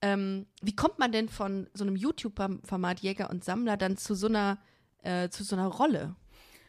[0.00, 4.28] Ähm, wie kommt man denn von so einem YouTube-Format Jäger und Sammler dann zu so
[4.28, 4.58] einer
[5.02, 6.14] äh, zu so einer Rolle,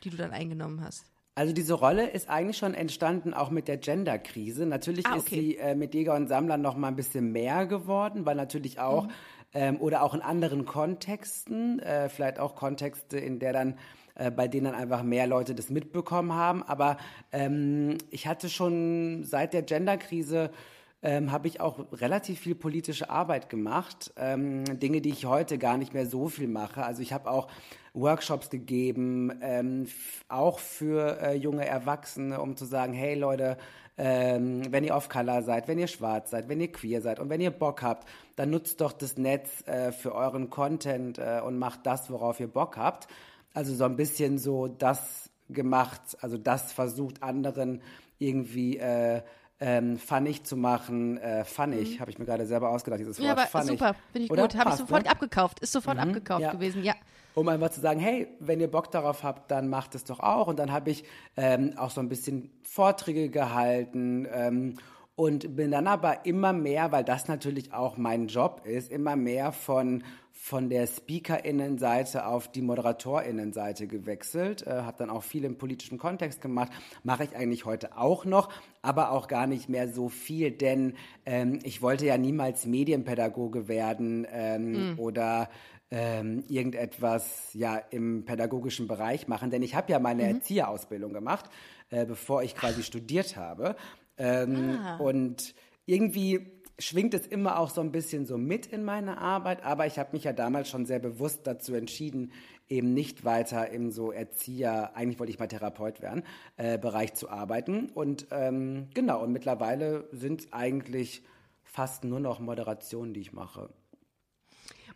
[0.03, 1.05] die du dann eingenommen hast?
[1.35, 4.65] Also diese Rolle ist eigentlich schon entstanden auch mit der Genderkrise.
[4.65, 5.35] Natürlich Ah, ist okay.
[5.35, 9.05] sie äh, mit Jäger und Sammler noch mal ein bisschen mehr geworden, weil natürlich auch
[9.05, 9.11] Mhm.
[9.53, 13.77] ähm, oder auch in anderen Kontexten, äh, vielleicht auch Kontexte, in der dann
[14.15, 16.61] äh, bei denen dann einfach mehr Leute das mitbekommen haben.
[16.63, 16.97] Aber
[17.31, 20.51] ähm, ich hatte schon seit der Genderkrise
[21.01, 24.11] ähm, habe ich auch relativ viel politische Arbeit gemacht.
[24.17, 26.83] Ähm, Dinge, die ich heute gar nicht mehr so viel mache.
[26.83, 27.47] Also ich habe auch
[27.93, 29.87] Workshops gegeben, ähm,
[30.27, 33.57] auch für äh, junge Erwachsene, um zu sagen, hey Leute,
[33.97, 37.41] ähm, wenn ihr off-color seid, wenn ihr schwarz seid, wenn ihr queer seid und wenn
[37.41, 41.85] ihr Bock habt, dann nutzt doch das Netz äh, für euren Content äh, und macht
[41.85, 43.07] das, worauf ihr Bock habt.
[43.53, 47.81] Also so ein bisschen so das gemacht, also das versucht anderen
[48.19, 49.21] irgendwie äh,
[49.59, 51.17] ähm, funnig zu machen.
[51.17, 53.23] Äh, funnig, habe ich mir gerade selber ausgedacht, dieses Wort.
[53.23, 53.25] Mhm.
[53.25, 53.79] Ja, aber funnig.
[53.79, 54.41] super, finde ich Oder?
[54.43, 54.55] gut.
[54.55, 55.11] Habe ich sofort ne?
[55.11, 55.59] abgekauft.
[55.59, 56.51] Ist sofort abgekauft ja.
[56.51, 56.93] gewesen, ja.
[57.35, 60.47] Um einfach zu sagen, hey, wenn ihr Bock darauf habt, dann macht es doch auch.
[60.47, 61.03] Und dann habe ich
[61.37, 64.75] ähm, auch so ein bisschen Vorträge gehalten ähm,
[65.15, 69.51] und bin dann aber immer mehr, weil das natürlich auch mein Job ist, immer mehr
[69.51, 70.03] von
[70.41, 76.41] von der Speakerinnenseite auf die Moderatorinnenseite gewechselt, äh, habe dann auch viel im politischen Kontext
[76.41, 76.71] gemacht,
[77.03, 78.49] mache ich eigentlich heute auch noch,
[78.81, 84.25] aber auch gar nicht mehr so viel, denn ähm, ich wollte ja niemals Medienpädagoge werden
[84.31, 84.99] ähm, mhm.
[84.99, 85.49] oder
[85.91, 90.35] ähm, irgendetwas ja im pädagogischen Bereich machen, denn ich habe ja meine mhm.
[90.35, 91.49] Erzieherausbildung gemacht,
[91.89, 93.75] äh, bevor ich quasi studiert habe
[94.17, 94.97] ähm, ah.
[94.97, 95.53] und
[95.85, 99.99] irgendwie schwingt es immer auch so ein bisschen so mit in meine Arbeit, aber ich
[99.99, 102.31] habe mich ja damals schon sehr bewusst dazu entschieden,
[102.67, 106.23] eben nicht weiter im so Erzieher, eigentlich wollte ich mal Therapeut werden,
[106.57, 107.89] äh, Bereich zu arbeiten.
[107.89, 111.23] Und ähm, genau, und mittlerweile sind eigentlich
[111.63, 113.69] fast nur noch Moderationen, die ich mache.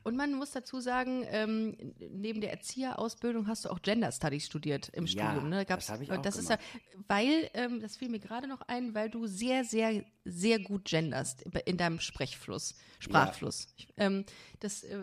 [0.04, 1.78] Und man muss dazu sagen, ähm,
[2.12, 5.50] neben der Erzieherausbildung hast du auch Gender Studies studiert im ja, Studium.
[5.50, 5.66] Ne?
[5.66, 6.60] Gab's, das habe ich auch das gemacht.
[6.60, 10.60] ist ja, weil, ähm, das fiel mir gerade noch ein, weil du sehr, sehr, sehr
[10.60, 13.68] gut genderst in deinem Sprechfluss, Sprachfluss.
[13.78, 14.06] Ja.
[14.06, 14.26] Ähm,
[14.60, 14.98] das äh,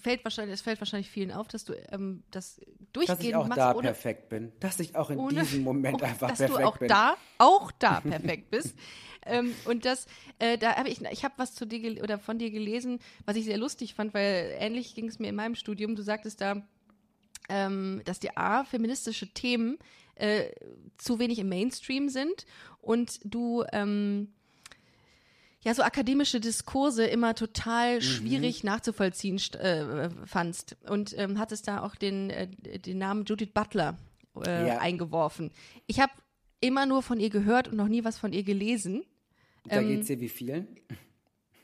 [0.00, 2.60] fällt wahrscheinlich, es fällt wahrscheinlich vielen auf, dass du ähm, das
[2.92, 6.02] durchgehend dass ich auch machst, da perfekt bin, dass ich auch in ohne, diesem Moment
[6.02, 6.88] einfach dass perfekt du auch bin.
[6.88, 8.74] da, auch da perfekt bist.
[9.26, 10.06] Ähm, und das,
[10.38, 13.44] äh, da habe ich, ich habe was zu dir oder von dir gelesen, was ich
[13.44, 15.96] sehr lustig fand, weil ähnlich ging es mir in meinem Studium.
[15.96, 16.62] Du sagtest da,
[17.48, 19.78] ähm, dass die A, feministische Themen
[20.14, 20.50] äh,
[20.96, 22.46] zu wenig im Mainstream sind
[22.80, 24.28] und du ähm,
[25.62, 28.00] ja so akademische Diskurse immer total mhm.
[28.02, 33.98] schwierig nachzuvollziehen äh, fandst und ähm, hattest da auch den, äh, den Namen Judith Butler
[34.44, 34.78] äh, ja.
[34.78, 35.50] eingeworfen.
[35.86, 36.12] Ich habe
[36.60, 39.04] immer nur von ihr gehört und noch nie was von ihr gelesen.
[39.64, 40.68] Da ähm, geht es dir wie vielen?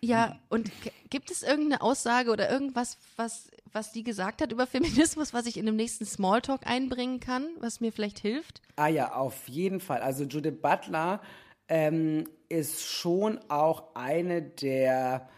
[0.01, 0.71] Ja, und
[1.11, 5.57] gibt es irgendeine Aussage oder irgendwas, was, was die gesagt hat über Feminismus, was ich
[5.57, 8.63] in dem nächsten Smalltalk einbringen kann, was mir vielleicht hilft?
[8.77, 10.01] Ah ja, auf jeden Fall.
[10.01, 11.21] Also Judith Butler
[11.69, 15.29] ähm, ist schon auch eine der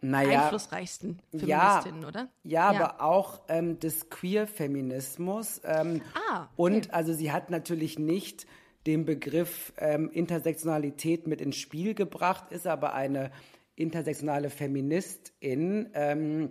[0.00, 2.28] naja, einflussreichsten Feministinnen, ja, oder?
[2.44, 5.60] Ja, ja, aber auch ähm, des Queer-Feminismus.
[5.64, 6.50] Ähm, ah, okay.
[6.56, 8.46] Und also sie hat natürlich nicht
[8.86, 13.30] den Begriff ähm, Intersektionalität mit ins Spiel gebracht, ist aber eine
[13.78, 16.50] intersektionale Feministin ähm,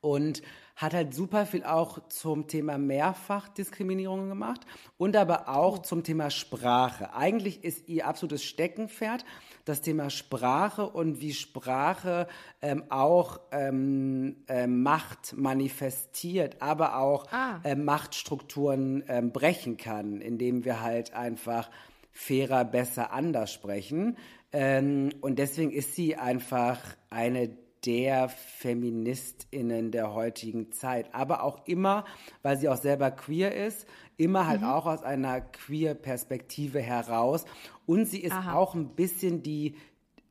[0.00, 0.42] und
[0.80, 4.62] hat halt super viel auch zum Thema Mehrfachdiskriminierung gemacht
[4.96, 5.82] und aber auch oh.
[5.82, 7.12] zum Thema Sprache.
[7.14, 9.26] Eigentlich ist ihr absolutes Steckenpferd
[9.66, 12.28] das Thema Sprache und wie Sprache
[12.62, 17.60] ähm, auch ähm, äh, Macht manifestiert, aber auch ah.
[17.62, 21.70] äh, Machtstrukturen ähm, brechen kann, indem wir halt einfach
[22.10, 24.16] fairer, besser, anders sprechen.
[24.52, 27.50] Ähm, und deswegen ist sie einfach eine
[27.84, 31.14] der Feministinnen der heutigen Zeit.
[31.14, 32.04] Aber auch immer,
[32.42, 33.86] weil sie auch selber queer ist,
[34.16, 34.68] immer halt mhm.
[34.68, 37.44] auch aus einer queer Perspektive heraus.
[37.86, 38.54] Und sie ist Aha.
[38.54, 39.76] auch ein bisschen die,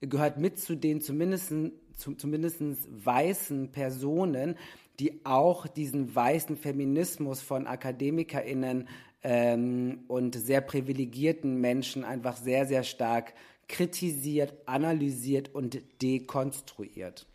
[0.01, 1.53] gehört mit zu den zumindest,
[1.95, 2.61] zu, zumindest
[3.05, 4.55] weißen Personen,
[4.99, 8.87] die auch diesen weißen Feminismus von AkademikerInnen
[9.23, 13.33] ähm, und sehr privilegierten Menschen einfach sehr, sehr stark
[13.69, 17.25] kritisiert, analysiert und dekonstruiert.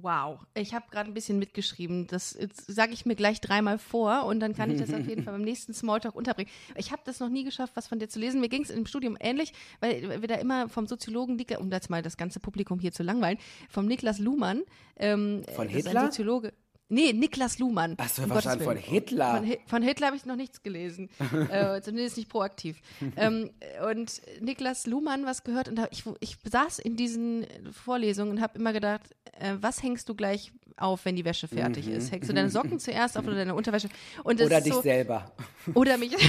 [0.00, 2.06] Wow, ich habe gerade ein bisschen mitgeschrieben.
[2.06, 5.32] Das sage ich mir gleich dreimal vor und dann kann ich das auf jeden Fall
[5.36, 6.50] beim nächsten Smalltalk unterbringen.
[6.76, 8.40] Ich habe das noch nie geschafft, was von dir zu lesen.
[8.40, 12.02] Mir ging es im Studium ähnlich, weil wir da immer vom Soziologen, um jetzt mal
[12.02, 14.62] das ganze Publikum hier zu langweilen, vom Niklas Luhmann,
[14.98, 16.04] ähm, von Hitler?
[16.06, 16.52] Soziologe.
[16.90, 17.94] Nee, Niklas Luhmann.
[17.98, 19.36] Ach so, um wahrscheinlich von Hitler.
[19.38, 21.10] Von, von Hitler habe ich noch nichts gelesen.
[21.50, 22.80] äh, zumindest nicht proaktiv.
[23.16, 23.50] ähm,
[23.90, 28.72] und Niklas Luhmann was gehört und ich, ich saß in diesen Vorlesungen und habe immer
[28.72, 29.02] gedacht,
[29.38, 31.94] äh, was hängst du gleich auf, wenn die Wäsche fertig mhm.
[31.94, 32.10] ist?
[32.10, 33.88] Hängst du deine Socken zuerst auf oder deine Unterwäsche?
[34.24, 35.32] Oder dich so, selber.
[35.74, 36.16] Oder mich.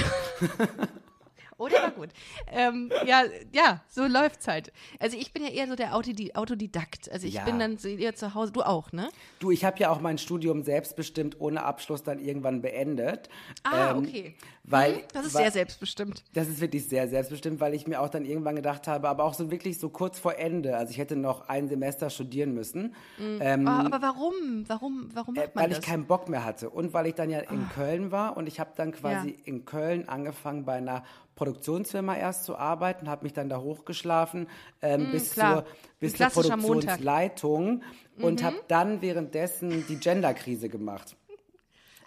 [1.60, 2.08] Oder war gut.
[2.50, 4.72] Ähm, ja, ja, so läuft's halt.
[4.98, 7.10] Also ich bin ja eher so der Autodidakt.
[7.12, 7.44] Also ich ja.
[7.44, 8.52] bin dann eher zu Hause.
[8.52, 9.10] Du auch, ne?
[9.40, 13.28] Du, ich habe ja auch mein Studium selbstbestimmt ohne Abschluss dann irgendwann beendet.
[13.62, 14.34] Ah, ähm, okay.
[14.64, 16.24] Weil, mhm, das ist weil, sehr selbstbestimmt.
[16.32, 19.34] Das ist wirklich sehr selbstbestimmt, weil ich mir auch dann irgendwann gedacht habe, aber auch
[19.34, 20.76] so wirklich so kurz vor Ende.
[20.76, 22.94] Also ich hätte noch ein Semester studieren müssen.
[23.18, 23.38] Mhm.
[23.40, 24.64] Ähm, oh, aber warum?
[24.66, 25.80] Warum, warum macht äh, man Weil das?
[25.80, 27.74] ich keinen Bock mehr hatte und weil ich dann ja in oh.
[27.74, 29.36] Köln war und ich habe dann quasi ja.
[29.44, 31.04] in Köln angefangen bei einer
[31.40, 34.46] Produktionsfirma erst zu arbeiten, habe mich dann da hochgeschlafen
[34.82, 35.64] ähm, mm, bis, zur,
[35.98, 38.24] bis zur Produktionsleitung Montag.
[38.24, 38.44] und mhm.
[38.44, 41.16] habe dann währenddessen die Genderkrise gemacht.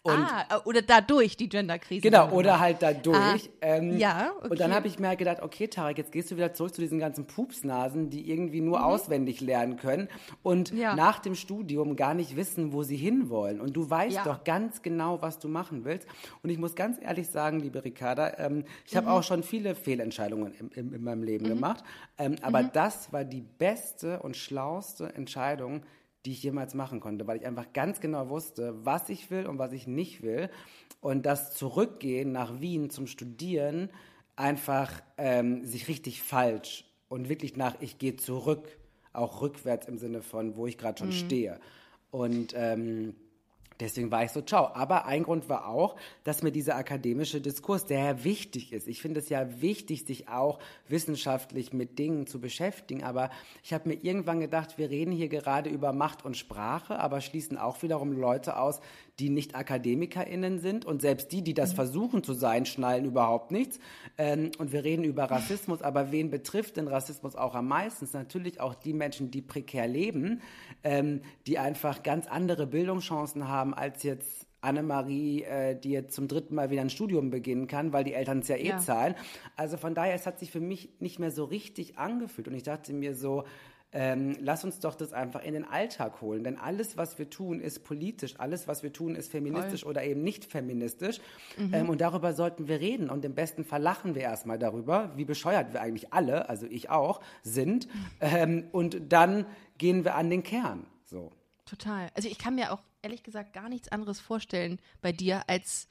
[0.06, 2.02] Und ah, oder dadurch die Genderkrise.
[2.02, 2.60] Genau, oder gemacht.
[2.60, 3.50] halt dadurch.
[3.62, 4.76] Ah, ähm, ja, Und dann okay.
[4.76, 7.26] habe ich mir halt gedacht, okay, Tarek, jetzt gehst du wieder zurück zu diesen ganzen
[7.26, 8.84] Pupsnasen, die irgendwie nur Mhm.
[8.84, 10.10] auswendig lernen können
[10.44, 10.94] und Ja.
[10.96, 13.62] nach dem Studium gar nicht wissen, wo sie hinwollen.
[13.62, 14.24] Und du weißt Ja.
[14.26, 16.06] doch ganz genau, was du machen willst.
[16.44, 19.14] Und ich muss ganz ehrlich sagen, liebe Ricarda, ähm, ich habe Mhm.
[19.14, 21.82] auch schon viele Fehlentscheidungen im, im, in meinem Leben gemacht.
[22.18, 22.70] Ähm, aber Mhm.
[22.74, 25.84] das war die beste und schlauste Entscheidung,
[26.26, 29.60] die ich jemals machen konnte, weil ich einfach ganz genau wusste, was ich will und
[29.60, 30.50] was ich nicht will.
[31.02, 33.90] Und das Zurückgehen nach Wien zum Studieren
[34.36, 38.68] einfach ähm, sich richtig falsch und wirklich nach, ich gehe zurück,
[39.12, 41.60] auch rückwärts im Sinne von, wo ich gerade schon stehe.
[42.10, 43.16] Und ähm,
[43.80, 44.70] Deswegen war ich so, ciao.
[44.74, 48.88] Aber ein Grund war auch, dass mir dieser akademische Diskurs, der ja wichtig ist.
[48.88, 53.04] Ich finde es ja wichtig, sich auch wissenschaftlich mit Dingen zu beschäftigen.
[53.04, 53.30] Aber
[53.64, 57.58] ich habe mir irgendwann gedacht, wir reden hier gerade über Macht und Sprache, aber schließen
[57.58, 58.80] auch wiederum Leute aus,
[59.20, 60.86] die nicht AkademikerInnen sind.
[60.86, 63.80] Und selbst die, die das versuchen zu sein, schnallen überhaupt nichts.
[64.18, 65.82] Ähm, und wir reden über Rassismus.
[65.82, 68.08] Aber wen betrifft denn Rassismus auch am meisten?
[68.14, 70.42] Natürlich auch die Menschen, die prekär leben,
[70.84, 76.56] ähm, die einfach ganz andere Bildungschancen haben als jetzt Annemarie, äh, die jetzt zum dritten
[76.56, 78.78] Mal wieder ein Studium beginnen kann, weil die Eltern es ja eh Ja.
[78.80, 79.16] zahlen.
[79.56, 82.48] Also von daher, es hat sich für mich nicht mehr so richtig angefühlt.
[82.48, 83.44] Und ich dachte mir so,
[83.96, 86.44] ähm, lass uns doch das einfach in den Alltag holen.
[86.44, 88.40] Denn alles, was wir tun, ist politisch.
[88.40, 91.20] Alles, was wir tun, ist feministisch oder eben nicht feministisch.
[91.72, 93.10] Ähm, und darüber sollten wir reden.
[93.12, 96.90] Und im besten Fall lachen wir erstmal darüber, wie bescheuert wir eigentlich alle, also ich
[96.90, 97.88] auch, sind.
[98.20, 99.46] Ähm, und dann
[99.78, 100.88] gehen wir an den Kern.
[101.06, 101.32] So.
[101.66, 102.08] Total.
[102.16, 105.88] Also ich kann mir auch ehrlich gesagt gar nichts anderes vorstellen bei dir als,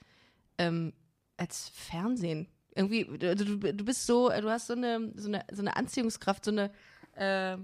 [0.59, 0.92] ähm,
[1.37, 2.48] als Fernsehen.
[2.75, 6.51] Irgendwie, du, du, bist so, du hast so eine, so eine, so eine Anziehungskraft, so
[6.51, 6.72] eine,
[7.14, 7.59] äh,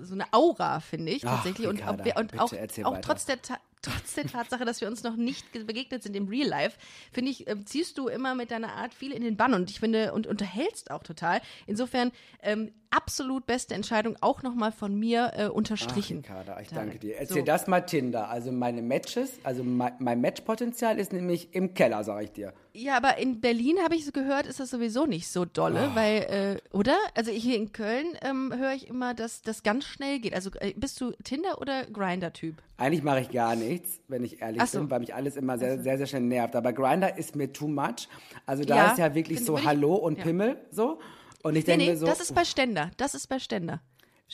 [0.00, 1.68] so eine Aura, finde ich, Ach, tatsächlich.
[1.68, 2.52] und Ricarda, und auch,
[2.84, 3.38] auch trotz der,
[3.82, 6.78] trotz der Tatsache, dass wir uns noch nicht ge- begegnet sind im Real Life,
[7.12, 9.80] finde ich, ähm, ziehst du immer mit deiner Art viel in den Bann und ich
[9.80, 11.40] finde, und unterhältst auch total.
[11.66, 12.12] Insofern,
[12.42, 16.22] ähm, absolut beste Entscheidung, auch nochmal von mir äh, unterstrichen.
[16.24, 17.16] Ach, Ricarda, ich danke dir.
[17.18, 17.44] Erzähl So.
[17.44, 18.28] das mal Tinder.
[18.28, 22.52] Also meine Matches, also mein, mein Matchpotenzial ist nämlich im Keller, sage ich dir.
[22.72, 25.94] Ja, aber in Berlin habe ich so gehört, ist das sowieso nicht so dolle, Oh.
[25.96, 26.96] weil, äh, oder?
[27.14, 30.34] Also hier in Köln ähm, höre ich immer, dass das ganz schnell geht.
[30.34, 32.56] Also äh, bist du Tinder- oder Grinder-Typ?
[32.76, 34.78] Eigentlich mache ich gar nichts, wenn ich ehrlich so.
[34.78, 36.54] bin, weil mich alles immer sehr, sehr, sehr schnell nervt.
[36.54, 38.08] Aber Grinder ist mir too much.
[38.46, 40.24] Also da Ja, ist ja wirklich so ich- Hallo und ja.
[40.24, 41.00] Pimmel so.
[41.42, 42.90] Und ich Nee, denke nee, so, das ist bei Ständer.
[42.98, 43.80] Das ist bei Ständer.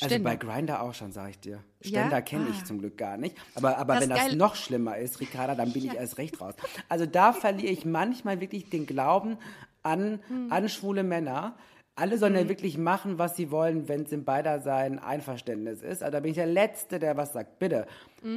[0.01, 0.31] Also Ständer.
[0.31, 1.63] bei Grinder auch schon, sage ich dir.
[1.83, 1.89] Ja?
[2.01, 2.65] Ständer kenne ich Ah.
[2.65, 3.37] zum Glück gar nicht.
[3.55, 6.55] Aber, aber Das wenn das noch schlimmer ist, Ricarda, dann bin ich erst recht raus.
[6.89, 9.39] Also da verliere ich manchmal wirklich den Glauben
[9.83, 10.53] an, Hm.
[10.53, 11.57] an schwule Männer.
[11.99, 16.03] Alle sollen ja wirklich machen, was sie wollen, wenn es in beidersein Einverständnis ist.
[16.03, 17.59] Also da bin ich der Letzte, der was sagt.
[17.59, 17.87] Bitte,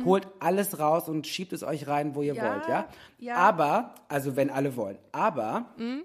[0.06, 2.36] holt alles raus und schiebt es euch rein, wo ihr.
[2.36, 2.88] Ja, wollt, ja?
[3.18, 3.36] ja.
[3.36, 4.98] Aber, also wenn alle wollen.
[5.12, 6.04] Aber Mhm.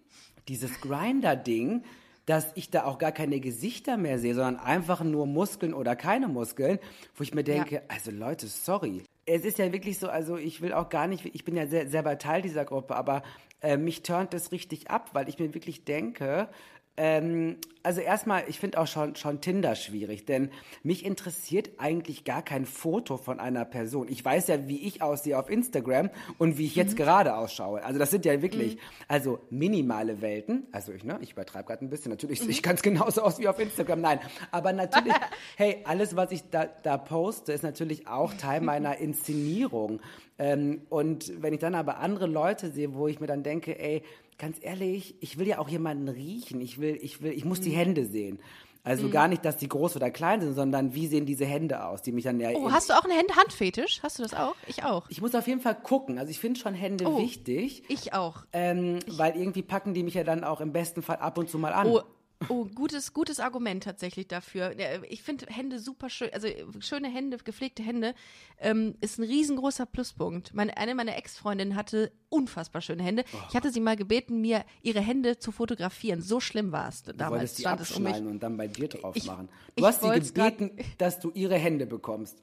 [0.49, 1.85] dieses Grinder-Ding,
[2.27, 6.29] dass ich da auch gar keine Gesichter mehr sehe, sondern einfach nur Muskeln oder keine
[6.29, 6.79] Muskeln,
[7.15, 9.03] wo ich mir denke, also Leute, sorry.
[9.27, 11.89] Es ist ja wirklich so, also ich will auch gar nicht, ich bin ja sehr,
[11.89, 13.23] selber Teil dieser Gruppe, aber
[13.63, 16.49] äh, mich turnt das richtig ab, weil ich mir wirklich denke,
[16.97, 20.51] ähm, also erstmal, ich finde auch schon, schon Tinder schwierig, denn
[20.83, 24.09] mich interessiert eigentlich gar kein Foto von einer Person.
[24.09, 27.85] Ich weiß ja, wie ich aussehe auf Instagram und wie ich jetzt gerade ausschaue.
[27.85, 30.67] Also das sind ja wirklich, also minimale Welten.
[30.73, 32.11] Also ich, ne, ich übertreibe gerade ein bisschen.
[32.11, 34.01] Natürlich sehe ich ganz genauso aus wie auf Instagram.
[34.01, 35.15] Nein, aber natürlich,
[35.57, 40.01] hey, alles, was ich da, da poste, ist natürlich auch Teil meiner Inszenierung.
[40.39, 44.03] Ähm, und wenn ich dann aber andere Leute sehe, wo ich mir dann denke, ey,
[44.39, 46.61] ganz ehrlich, ich will ja auch jemanden riechen.
[46.61, 48.39] Ich will, ich will, ich muss die Hände sehen.
[48.87, 52.03] Also gar nicht, dass die groß oder klein sind, sondern wie sehen diese Hände aus,
[52.03, 52.51] die mich dann ja.
[52.55, 54.01] Oh, hast du auch einen Hand Handfetisch?
[54.03, 54.55] Hast du das auch?
[54.67, 55.09] Ich auch.
[55.09, 56.19] ich muss auf jeden Fall gucken.
[56.19, 57.19] Also ich finde schon Hände Oh.
[57.19, 58.45] wichtig, Ich auch.
[58.53, 61.59] ähm, weil irgendwie packen die mich ja dann auch im besten Fall ab und zu
[61.59, 61.87] mal an.
[61.87, 62.03] Oh,
[62.49, 64.75] oh gutes, gutes Argument tatsächlich dafür.
[65.09, 66.49] Ich finde Hände super schön, also
[66.81, 68.15] schöne Hände, gepflegte Hände,
[68.59, 70.55] ähm, ist ein riesengroßer Pluspunkt.
[70.55, 73.25] Meine, eine meiner Ex-Freundinnen hatte unfassbar schöne Hände.
[73.49, 76.21] Ich hatte sie mal gebeten, mir ihre Hände zu fotografieren.
[76.23, 77.55] So schlimm war es Du damals.
[77.55, 78.15] die stand es um mich.
[78.17, 79.49] und dann bei dir drauf Ich- machen.
[79.77, 82.43] Du hast sie gebeten, dass du ihre Hände bekommst.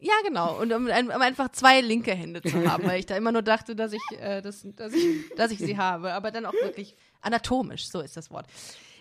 [0.00, 0.60] Ja, genau.
[0.60, 0.90] Und um, um
[1.22, 4.42] einfach zwei linke Hände zu haben, weil ich da immer nur dachte, dass ich, äh,
[4.42, 6.12] das, dass ich, dass ich sie habe.
[6.12, 8.46] Aber dann auch wirklich anatomisch, so ist das Wort.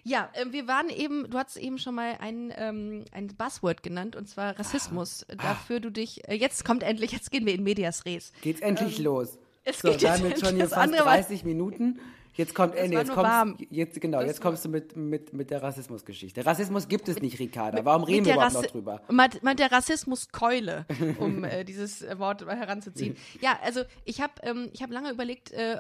[0.04, 4.16] Ja, ähm, wir waren eben, du hast eben schon mal ein, ähm, ein Buzzword genannt,
[4.16, 5.26] und zwar Rassismus.
[5.30, 5.36] Ah.
[5.36, 8.34] Dafür du dich, äh, jetzt kommt endlich, jetzt gehen wir in Medias Res.
[8.42, 9.36] Geht's endlich los.
[9.36, 12.00] Ähm, es so, geht wir jetzt haben jetzt schon hier fast andere war- 30 Minuten.
[12.36, 15.62] Jetzt kommt, äh, jetzt kommst, jetzt genau, Das jetzt kommst du mit, mit, mit der
[15.62, 16.46] Rassismusgeschichte.
[16.46, 17.86] Rassismus gibt es nicht, Ricarda.
[17.86, 19.02] Warum Mit reden wir überhaupt noch drüber?
[19.10, 20.86] Meint der Rassismus Keule,
[21.20, 23.16] um äh, dieses äh, Wort heranzuziehen.
[23.42, 25.78] Ja, also ich habe ähm, ich hab lange überlegt, äh,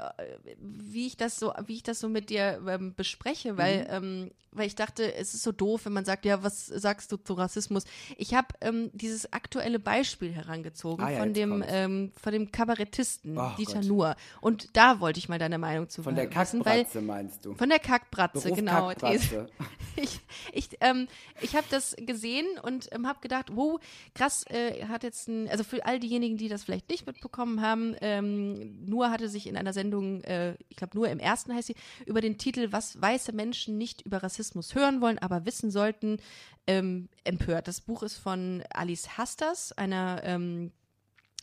[0.59, 4.67] wie ich das so, wie ich das so mit dir ähm, bespreche, weil, ähm, weil
[4.67, 7.85] ich dachte, es ist so doof, wenn man sagt, ja, was sagst du zu Rassismus?
[8.17, 13.37] Ich habe ähm, dieses aktuelle Beispiel herangezogen Ah ja, von dem ähm, von dem Kabarettisten
[13.37, 13.85] Oh Dieter Gott.
[13.85, 14.15] Nuhr.
[14.41, 17.55] Und da wollte ich mal deine Meinung zu Von der wissen, weil Kackbratze meinst du?
[17.55, 18.87] von der Kackbratze, Beruf genau.
[18.89, 19.47] Kackbratze.
[19.95, 20.19] Ich,
[20.51, 21.07] ich, ähm,
[21.39, 23.79] ich habe das gesehen und ähm, habe gedacht, wow,
[24.15, 27.95] krass, äh, hat jetzt ein, also für all diejenigen, die das vielleicht nicht mitbekommen haben,
[28.01, 31.75] ähm, nur hatte sich in einer Sendung, äh, ich glaube nur im ersten heißt sie,
[32.07, 36.17] über den Titel Was weiße Menschen nicht über Rassismus hören wollen, aber wissen sollten,
[36.65, 37.67] ähm, empört.
[37.67, 40.71] Das Buch ist von Alice Hastas, einer ähm,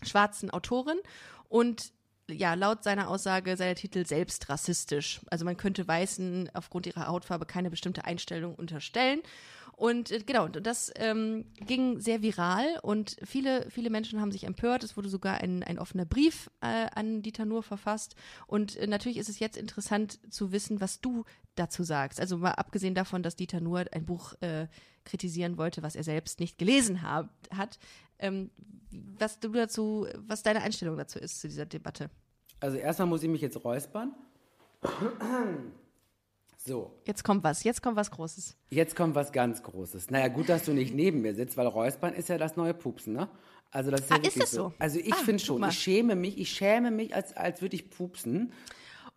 [0.03, 0.99] schwarzen Autorin
[1.49, 1.93] und
[2.33, 5.21] ja, laut seiner Aussage sei der Titel selbst rassistisch.
[5.31, 9.21] Also man könnte Weißen aufgrund ihrer Hautfarbe keine bestimmte Einstellung unterstellen.
[9.81, 14.45] Und äh, genau, und das ähm, ging sehr viral und viele, viele Menschen haben sich
[14.45, 14.85] empört.
[14.85, 18.15] Es wurde sogar ein, ein offener Brief äh, an Dieter Nuhr verfasst.
[18.47, 22.21] Und äh, natürlich ist es jetzt interessant zu wissen, was du dazu sagst.
[22.21, 24.67] Also mal abgesehen davon, dass Dieter Nuhr ein Buch äh,
[25.05, 27.79] kritisieren wollte, was er selbst nicht gelesen hab, hat.
[28.21, 28.51] Ähm,
[29.19, 32.11] was du dazu, was deine Einstellung dazu ist zu dieser Debatte.
[32.61, 34.15] Also erstmal muss ich mich jetzt räuspern.
[36.59, 38.57] So, Jetzt kommt was, jetzt kommt was Großes.
[38.71, 40.11] jetzt kommt was ganz Großes.
[40.11, 43.15] Naja, gut, dass du nicht neben mir sitzt, weil Räuspern ist ja das neue Pupsen,
[43.15, 43.29] ne?
[43.71, 44.73] Also das ist ja Ah, ist das so?
[44.79, 45.71] Also ich Ah, finde schon, mal.
[45.71, 48.53] ich schäme mich, ich schäme mich, als, als würde ich pupsen.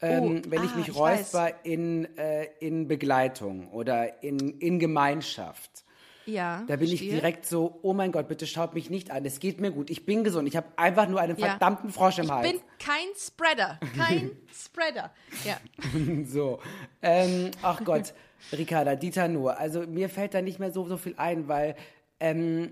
[0.01, 4.79] Ähm, Oh, wenn ich ah, mich ich räusper in, äh, in Begleitung oder in, in
[4.79, 5.83] Gemeinschaft.
[6.25, 6.63] Ja.
[6.67, 7.11] Da bin ich verstehe.
[7.15, 9.25] direkt so, oh mein Gott, bitte schaut mich nicht an.
[9.25, 9.89] Es geht mir gut.
[9.89, 10.47] Ich bin gesund.
[10.47, 11.47] Ich habe einfach nur einen Ja.
[11.49, 12.51] verdammten Frosch im Ich Hals.
[12.51, 13.79] bin kein Spreader.
[13.97, 15.11] Kein Spreader.
[15.45, 15.59] Ja.
[16.25, 16.59] So.
[17.01, 18.13] Ähm, ach Gott,
[18.51, 19.57] Ricarda, Dieter Nuhr.
[19.57, 21.75] Also mir fällt da nicht mehr so, so viel ein, weil
[22.19, 22.71] ähm,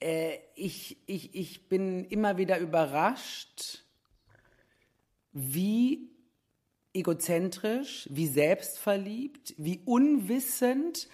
[0.00, 3.84] äh, ich, ich, ich bin immer wieder überrascht,
[5.32, 6.10] wie
[6.92, 11.08] egozentrisch, wie selbstverliebt, wie unwissend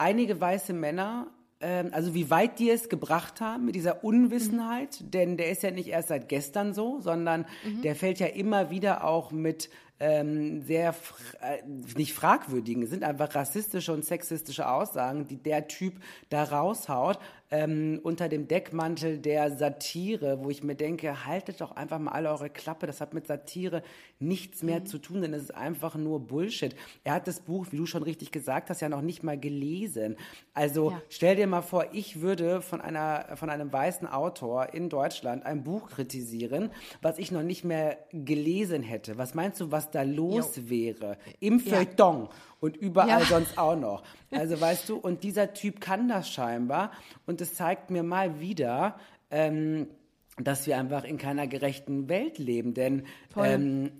[0.00, 1.28] einige weiße Männer,
[1.60, 5.70] ähm, also wie weit die es gebracht haben mit dieser Unwissenheit, denn der ist ja
[5.70, 7.46] nicht erst seit gestern so, sondern
[7.84, 9.70] der fällt ja immer wieder auch mit
[10.02, 10.94] ähm, sehr
[11.42, 11.58] äh,
[11.96, 15.94] nicht fragwürdigen, es sind einfach rassistische und sexistische Aussagen, die der Typ
[16.30, 17.18] da raushaut,
[17.50, 22.30] ähm, unter dem Deckmantel der Satire, wo ich mir denke, haltet doch einfach mal alle
[22.30, 23.82] eure Klappe, das hat mit Satire
[24.20, 26.76] nichts mehr zu tun, denn es ist einfach nur Bullshit.
[27.02, 30.16] Er hat das Buch, wie du schon richtig gesagt hast, ja noch nicht mal gelesen.
[30.54, 31.02] Also Ja.
[31.08, 35.64] stell dir mal vor, ich würde von, einer, von einem weißen Autor in Deutschland ein
[35.64, 36.70] Buch kritisieren,
[37.02, 39.18] was ich noch nicht mehr gelesen hätte.
[39.18, 41.18] Was meinst du, was da los wäre?
[41.40, 41.76] Im Ja.
[41.76, 42.28] Feuilleton
[42.60, 43.24] und überall Ja.
[43.24, 44.02] sonst auch noch.
[44.30, 46.92] Also weißt du, und dieser Typ kann das scheinbar
[47.26, 48.96] und es zeigt mir mal wieder,
[49.30, 49.88] ähm,
[50.36, 52.72] dass wir einfach in keiner gerechten Welt leben.
[52.74, 53.04] Denn
[53.36, 53.90] ähm,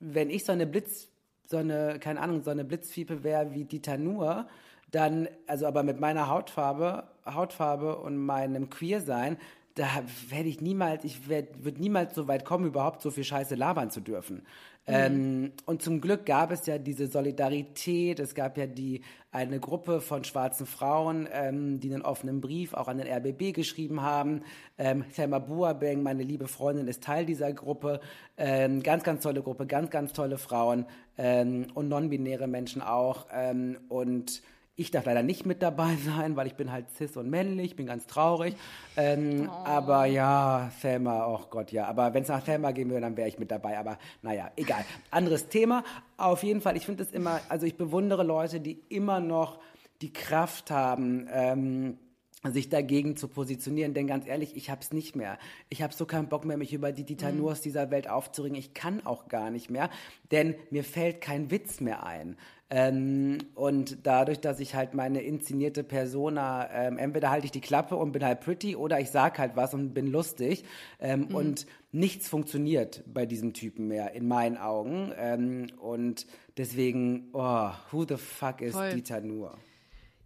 [0.00, 1.08] wenn ich so eine Blitz,
[1.46, 4.46] so eine, keine Ahnung, so eine Blitzfiepe wäre wie Dieter Nuhr,
[4.90, 9.38] dann, also aber mit meiner Hautfarbe, Hautfarbe und meinem Queersein,
[9.74, 9.86] da
[10.28, 14.00] werde ich niemals, ich würde niemals so weit kommen, überhaupt so viel Scheiße labern zu
[14.00, 14.42] dürfen.
[14.88, 20.00] Ähm, und zum Glück gab es ja diese Solidarität, es gab ja die eine Gruppe
[20.00, 24.42] von schwarzen Frauen, ähm, die einen offenen Brief auch an den RBB geschrieben haben.
[24.78, 28.00] Ähm, Thelma Buabeng, meine liebe Freundin, ist Teil dieser Gruppe.
[28.38, 30.86] Ähm, ganz, ganz tolle Gruppe, ganz, ganz tolle Frauen
[31.18, 33.26] ähm, und non-binäre Menschen auch.
[33.30, 34.42] Ähm, und
[34.78, 37.86] ich darf leider nicht mit dabei sein, weil ich bin halt cis und männlich, bin
[37.86, 38.54] ganz traurig.
[38.96, 41.86] Ähm, Aber ja, Thelma, oh Gott, ja.
[41.86, 43.76] Aber wenn es nach Thelma gehen würde, dann wäre ich mit dabei.
[43.76, 44.84] Aber naja, egal.
[45.10, 45.84] Anderes Thema.
[46.16, 49.58] Auf jeden Fall, ich finde es immer, also ich bewundere Leute, die immer noch
[50.00, 51.98] die Kraft haben, ähm,
[52.44, 53.94] sich dagegen zu positionieren.
[53.94, 55.38] Denn ganz ehrlich, ich habe es nicht mehr.
[55.70, 58.56] Ich habe so keinen Bock mehr, mich über die Dieter Nurs dieser Welt aufzuringen.
[58.56, 59.90] Ich kann auch gar nicht mehr,
[60.30, 62.36] denn mir fällt kein Witz mehr ein.
[62.70, 67.96] Ähm, und dadurch, dass ich halt meine inszenierte Persona, ähm, entweder halte ich die Klappe
[67.96, 70.64] und bin halt pretty oder ich sag halt was und bin lustig.
[71.00, 75.12] Ähm, Und nichts funktioniert bei diesem Typen mehr, in meinen Augen.
[75.16, 76.26] Ähm, und
[76.58, 78.92] deswegen, oh, who the fuck is Voll.
[78.92, 79.56] Dieter Nur?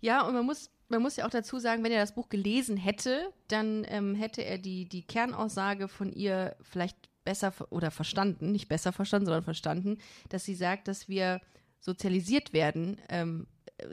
[0.00, 2.76] Ja, und man muss, man muss ja auch dazu sagen, wenn er das Buch gelesen
[2.76, 8.50] hätte, dann ähm, hätte er die, die Kernaussage von ihr vielleicht besser ver- oder verstanden,
[8.50, 11.40] nicht besser verstanden, sondern verstanden, dass sie sagt, dass wir
[11.82, 13.46] sozialisiert werden, ähm,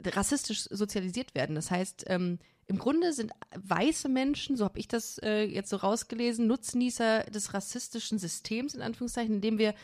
[0.06, 1.54] rassistisch sozialisiert werden.
[1.54, 5.76] Das heißt, ähm, im Grunde sind weiße Menschen, so habe ich das äh, jetzt so
[5.76, 9.74] rausgelesen, Nutznießer des rassistischen Systems, in Anführungszeichen, indem wir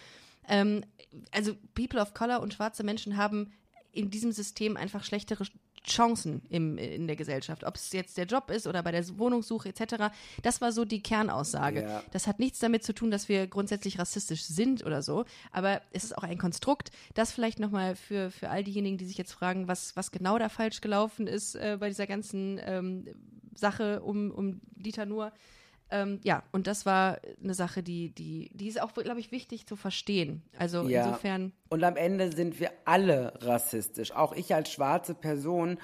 [0.49, 0.85] Ähm,
[1.30, 3.53] also People of Color und schwarze Menschen haben
[3.93, 5.45] in diesem System einfach schlechtere
[5.87, 7.64] Chancen im, in der Gesellschaft.
[7.64, 10.12] Ob es jetzt der Job ist oder bei der Wohnungssuche etc.
[10.43, 11.82] Das war so die Kernaussage.
[11.82, 12.03] Ja.
[12.12, 15.24] Das hat nichts damit zu tun, dass wir grundsätzlich rassistisch sind oder so.
[15.53, 16.91] Aber es ist auch ein Konstrukt.
[17.14, 20.49] Das vielleicht nochmal für, für all diejenigen, die sich jetzt fragen, was, was genau da
[20.49, 23.07] falsch gelaufen ist äh, bei dieser ganzen ähm,
[23.55, 25.32] Sache um, um Dieter Nuhr.
[25.91, 29.66] Ähm, ja, und das war eine Sache, die, die, die ist auch, glaube ich, wichtig
[29.66, 30.43] zu verstehen.
[30.59, 31.05] Also Ja.
[31.05, 31.53] insofern.
[31.68, 34.12] Und am Ende sind wir alle rassistisch.
[34.12, 35.78] Auch ich als schwarze Person,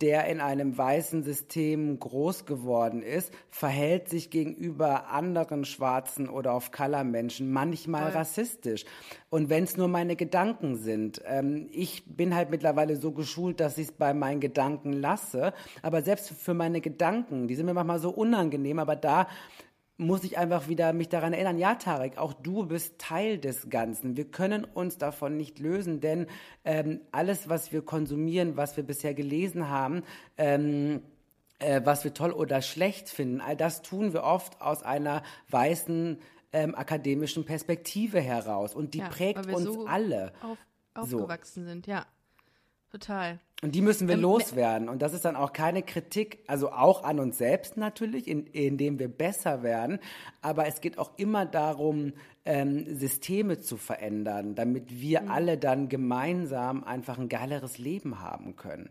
[0.00, 6.70] der in einem weißen System groß geworden ist, verhält sich gegenüber anderen schwarzen oder auf
[6.70, 8.84] Color Menschen manchmal rassistisch.
[9.34, 11.20] Und wenn es nur meine Gedanken sind.
[11.26, 15.52] Ähm, ich bin halt mittlerweile so geschult, dass ich es bei meinen Gedanken lasse.
[15.82, 19.26] Aber selbst für meine Gedanken, die sind mir manchmal so unangenehm, aber da
[19.96, 24.16] muss ich einfach wieder mich daran erinnern, ja, Tarek, auch du bist Teil des Ganzen.
[24.16, 26.28] Wir können uns davon nicht lösen, denn
[26.64, 30.04] ähm, alles, was wir konsumieren, was wir bisher gelesen haben,
[30.38, 31.02] ähm,
[31.58, 36.18] äh, was wir toll oder schlecht finden, all das tun wir oft aus einer weißen
[36.54, 38.74] ähm, akademischen Perspektive heraus.
[38.74, 40.32] Und die ja, prägt uns so alle.
[40.42, 40.58] Auf,
[41.10, 41.18] So.
[41.18, 42.06] aufgewachsen sind, ja.
[42.90, 43.40] Total.
[43.62, 44.88] Und die müssen wir Ähm, loswerden.
[44.88, 48.98] Und das ist dann auch keine Kritik, also auch an uns selbst natürlich, in, indem
[49.00, 49.98] wir besser werden.
[50.42, 52.12] Aber es geht auch immer darum,
[52.44, 55.30] ähm, Systeme zu verändern, damit wir Mhm.
[55.30, 58.90] alle dann gemeinsam einfach ein geileres Leben haben können.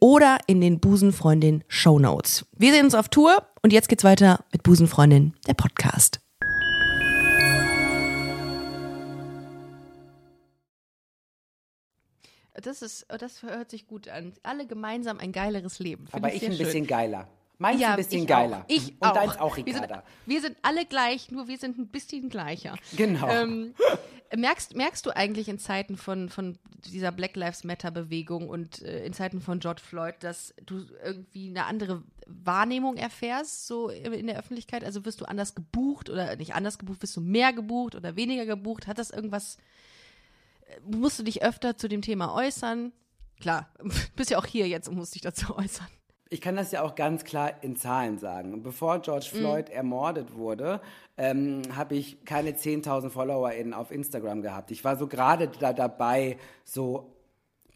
[0.00, 2.46] oder in den Busenfreundin Show Notes.
[2.56, 6.20] Wir sehen uns auf Tour und jetzt geht's weiter mit Busenfreundin, der Podcast.
[12.54, 14.32] Das ist, das hört sich gut an.
[14.42, 16.06] Alle gemeinsam ein geileres Leben.
[16.08, 16.66] Find Aber ich sehr ein schön.
[16.66, 17.28] bisschen geiler.
[17.58, 18.60] Meins ein bisschen geiler.
[18.60, 18.64] Auch.
[18.68, 19.12] Ich Und auch.
[19.12, 20.04] deins auch, wir sind, Ricarda.
[20.26, 22.76] wir sind alle gleich, nur wir sind ein bisschen gleicher.
[22.96, 23.28] Genau.
[23.28, 23.74] Ähm,
[24.36, 29.04] merkst, merkst du eigentlich in Zeiten von, von dieser Black Lives Matter Bewegung und äh,
[29.04, 34.26] in Zeiten von George Floyd, dass du irgendwie eine andere Wahrnehmung erfährst, so in in
[34.26, 34.84] der Öffentlichkeit?
[34.84, 38.46] Also wirst du anders gebucht oder nicht anders gebucht, wirst du mehr gebucht oder weniger
[38.46, 38.86] gebucht?
[38.86, 39.56] Hat das irgendwas,
[40.66, 42.92] äh, musst du dich öfter zu dem Thema äußern?
[43.40, 43.68] Klar,
[44.16, 45.88] bist ja auch hier jetzt und musst dich dazu äußern.
[46.30, 48.62] Ich kann das ja auch ganz klar in Zahlen sagen.
[48.62, 50.80] Bevor George Floyd ermordet wurde,
[51.16, 54.70] ähm, habe ich keine 10.000 FollowerInnen auf Instagram gehabt.
[54.70, 57.14] Ich war so gerade da dabei, so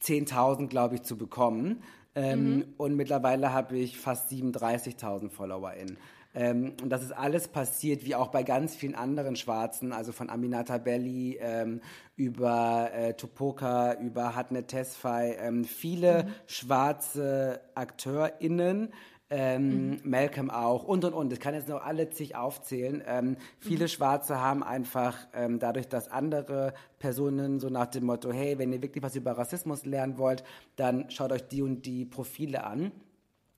[0.03, 1.82] 10.000, glaube ich, zu bekommen.
[2.14, 5.96] Ähm, Und mittlerweile habe ich fast 37.000 FollowerInnen.
[6.34, 10.30] Ähm, und das ist alles passiert, wie auch bei ganz vielen anderen Schwarzen, also von
[10.30, 11.80] Aminata Belli ähm,
[12.16, 18.92] über äh, Tupoka, über Hatne Tesfaye, ähm, viele schwarze AkteurInnen,
[19.28, 21.32] ähm, Malcolm auch und und und.
[21.32, 23.02] Ich kann jetzt noch alle zig aufzählen.
[23.06, 28.58] Ähm, viele Schwarze haben einfach ähm, dadurch, dass andere Personen so nach dem Motto, hey,
[28.58, 30.44] wenn ihr wirklich was über Rassismus lernen wollt,
[30.76, 32.92] dann schaut euch die und die Profile an.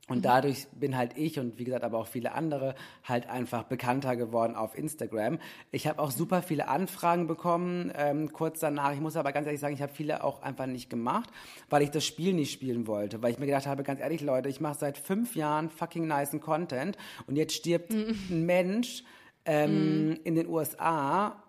[0.07, 2.75] Und dadurch bin halt ich und wie gesagt aber auch viele andere
[3.05, 5.39] halt einfach bekannter geworden auf Instagram.
[5.73, 8.93] Ich habe auch super viele Anfragen bekommen ähm, kurz danach.
[8.93, 11.31] Ich muss aber ganz ehrlich sagen, ich habe viele auch einfach nicht gemacht,
[11.71, 13.23] weil ich das Spiel nicht spielen wollte.
[13.23, 16.41] Weil ich mir gedacht habe, ganz ehrlich Leute, ich mache seit fünf Jahren fucking nicen
[16.41, 19.05] Content und jetzt stirbt ein Mensch
[19.47, 21.43] ähm, in den USA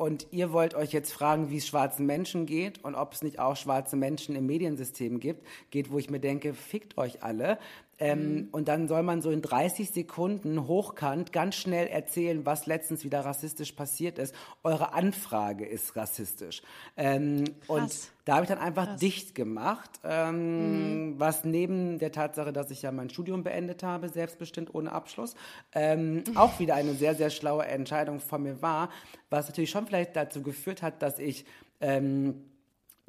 [0.00, 3.38] und ihr wollt euch jetzt fragen, wie es schwarzen Menschen geht und ob es nicht
[3.38, 7.58] auch schwarze Menschen im Mediensystem gibt, geht, wo ich mir denke, fickt euch alle.
[8.00, 8.48] Ähm, Mhm.
[8.52, 13.20] Und dann soll man so in 30 Sekunden hochkant ganz schnell erzählen, was letztens wieder
[13.20, 14.34] rassistisch passiert ist.
[14.62, 16.62] Eure Anfrage ist rassistisch.
[16.96, 17.92] Ähm, und
[18.24, 22.92] da habe ich dann einfach dicht gemacht, ähm, was neben der Tatsache, dass ich ja
[22.92, 25.34] mein Studium beendet habe, selbstbestimmt ohne Abschluss,
[25.72, 28.90] ähm, auch wieder eine sehr, sehr schlaue Entscheidung von mir war,
[29.30, 31.44] was natürlich schon vielleicht dazu geführt hat, dass ich
[31.80, 32.49] ähm,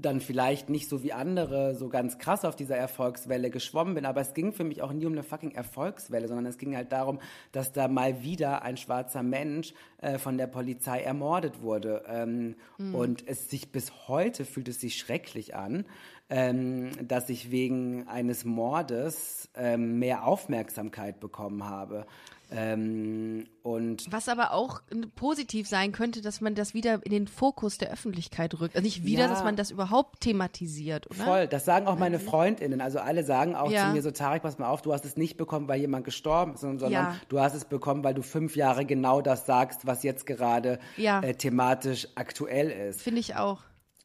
[0.02, 4.22] dann vielleicht nicht so wie andere so ganz krass auf dieser Erfolgswelle geschwommen bin, aber
[4.22, 7.20] es ging für mich auch nie um eine fucking Erfolgswelle, sondern es ging halt darum,
[7.52, 12.04] dass da mal wieder ein schwarzer Mensch äh, von der Polizei ermordet wurde.
[12.08, 12.56] Ähm,
[12.96, 15.86] Und es sich bis heute fühlt es sich schrecklich an,
[16.30, 22.06] ähm, dass ich wegen eines Mordes ähm, mehr Aufmerksamkeit bekommen habe.
[22.52, 27.28] Ähm, und Was aber auch äh, positiv sein könnte, dass man das wieder in den
[27.28, 28.76] Fokus der Öffentlichkeit rückt.
[28.76, 29.28] Also nicht wieder, Ja.
[29.30, 31.24] dass man das überhaupt thematisiert, oder?
[31.24, 32.82] Voll, das sagen auch meine Freundinnen.
[32.82, 33.88] Also alle sagen auch Ja.
[33.88, 36.56] zu mir so, Tarek, pass mal auf, du hast es nicht bekommen, weil jemand gestorben
[36.56, 37.16] ist, sondern Ja.
[37.30, 41.34] du hast es bekommen, weil du fünf Jahre genau das sagst, was jetzt gerade äh,
[41.34, 43.02] thematisch aktuell ist.
[43.02, 43.60] Finde ich auch.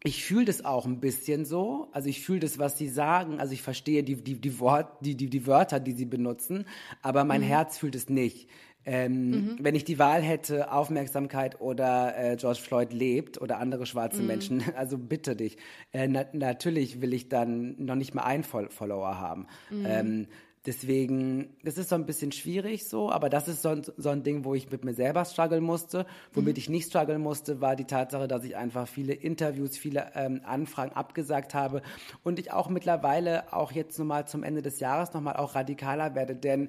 [0.07, 1.89] Ich fühle das auch ein bisschen so.
[1.93, 3.41] Also ich fühle das, was sie sagen.
[3.41, 6.65] Also ich verstehe die, die, die, Wort, die, die, die Wörter, die sie benutzen,
[7.03, 7.47] aber mein Mhm.
[7.47, 8.49] Herz fühlt es nicht.
[8.89, 14.21] Ähm, Wenn ich die Wahl hätte, Aufmerksamkeit oder äh, George Floyd lebt oder andere schwarze
[14.23, 14.27] Mhm.
[14.29, 15.57] Menschen, also bitte dich.
[15.93, 19.49] Äh, na, natürlich will ich dann noch nicht mal einen Fol Follower haben.
[19.71, 19.85] Mhm.
[19.87, 20.27] Ähm,
[20.67, 24.23] deswegen, das ist so ein bisschen schwierig so, aber das ist so ein, so ein
[24.23, 26.07] Ding, wo ich mit mir selber strugglen musste.
[26.33, 26.59] Womit Mhm.
[26.59, 30.93] ich nicht strugglen musste, war die Tatsache, dass ich einfach viele Interviews, viele ähm, Anfragen
[30.93, 31.83] abgesagt habe
[32.25, 36.35] und ich auch mittlerweile auch jetzt nochmal zum Ende des Jahres nochmal auch radikaler werde,
[36.35, 36.69] denn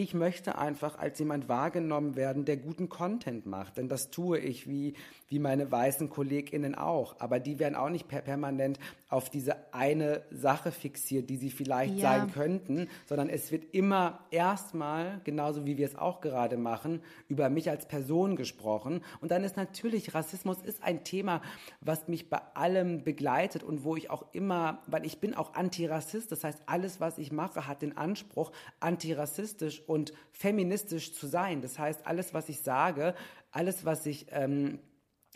[0.00, 3.78] ich möchte einfach als jemand wahrgenommen werden, der guten Content macht.
[3.78, 4.94] Denn das tue ich wie,
[5.26, 7.16] wie meine weißen KollegInnen auch.
[7.18, 8.78] Aber die werden auch nicht per permanent
[9.08, 12.12] auf diese eine Sache fixiert, die sie vielleicht Ja.
[12.12, 17.48] sein könnten, sondern es wird immer erstmal, genauso wie wir es auch gerade machen, über
[17.48, 19.02] mich als Person gesprochen.
[19.20, 21.42] Und dann ist natürlich, Rassismus ist ein Thema,
[21.80, 26.30] was mich bei allem begleitet und wo ich auch immer, weil ich bin auch Antirassist,
[26.30, 31.62] das heißt, alles, was ich mache, hat den Anspruch, antirassistisch und feministisch zu sein.
[31.62, 33.14] Das heißt, alles, was ich sage,
[33.50, 34.78] alles, was ich, ähm,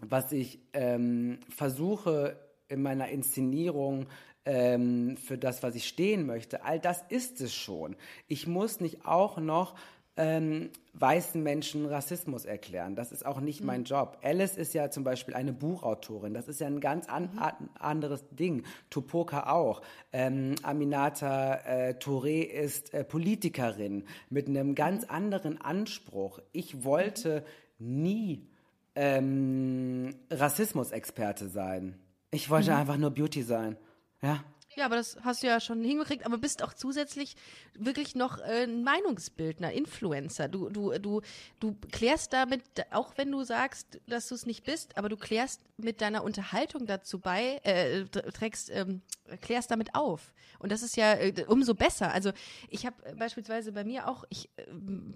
[0.01, 2.39] was ich ähm, versuche
[2.69, 4.07] in meiner Inszenierung
[4.45, 7.97] ähm, für das, was ich stehen möchte, all das ist es schon.
[8.29, 9.75] Ich muss nicht auch noch
[10.17, 12.97] ähm, weißen Menschen Rassismus erklären.
[12.97, 14.19] Das ist auch nicht mein Job.
[14.23, 16.35] Alice ist ja zum Beispiel eine Buchautorin.
[16.35, 18.65] Das ist ja ein ganz an, an, anderes Ding.
[18.91, 19.81] Tupoka auch.
[20.13, 26.41] Ähm, Aminata äh, Touré ist äh, Politikerin mit einem ganz anderen Anspruch.
[26.53, 27.45] Ich wollte
[27.79, 28.47] nie
[28.95, 31.99] ähm, Rassismusexperte sein.
[32.31, 33.77] Ich wollte einfach nur Beauty sein.
[34.21, 34.45] Ja.
[34.77, 37.37] Ja, aber das hast du ja schon hingekriegt, aber bist auch zusätzlich
[37.75, 40.49] wirklich noch äh, ein Meinungsbildner, Influencer.
[40.49, 41.21] Du, du, du,
[41.61, 45.61] du klärst damit, auch wenn du sagst, dass du es nicht bist, aber du klärst
[45.77, 49.03] mit deiner Unterhaltung dazu bei, äh, trägst, ähm,
[49.41, 50.33] klärst damit auf.
[50.59, 52.13] Und das ist ja äh, umso besser.
[52.13, 52.33] Also
[52.69, 54.65] ich habe beispielsweise bei mir auch, ich äh,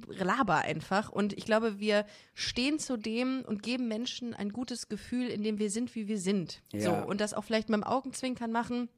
[0.08, 2.04] laber einfach und ich glaube, wir
[2.34, 6.18] stehen zu dem und geben Menschen ein gutes Gefühl, in dem wir sind, wie wir
[6.18, 6.62] sind.
[6.72, 6.80] Ja.
[6.80, 8.88] So, und das auch vielleicht mit dem Augenzwinkern machen.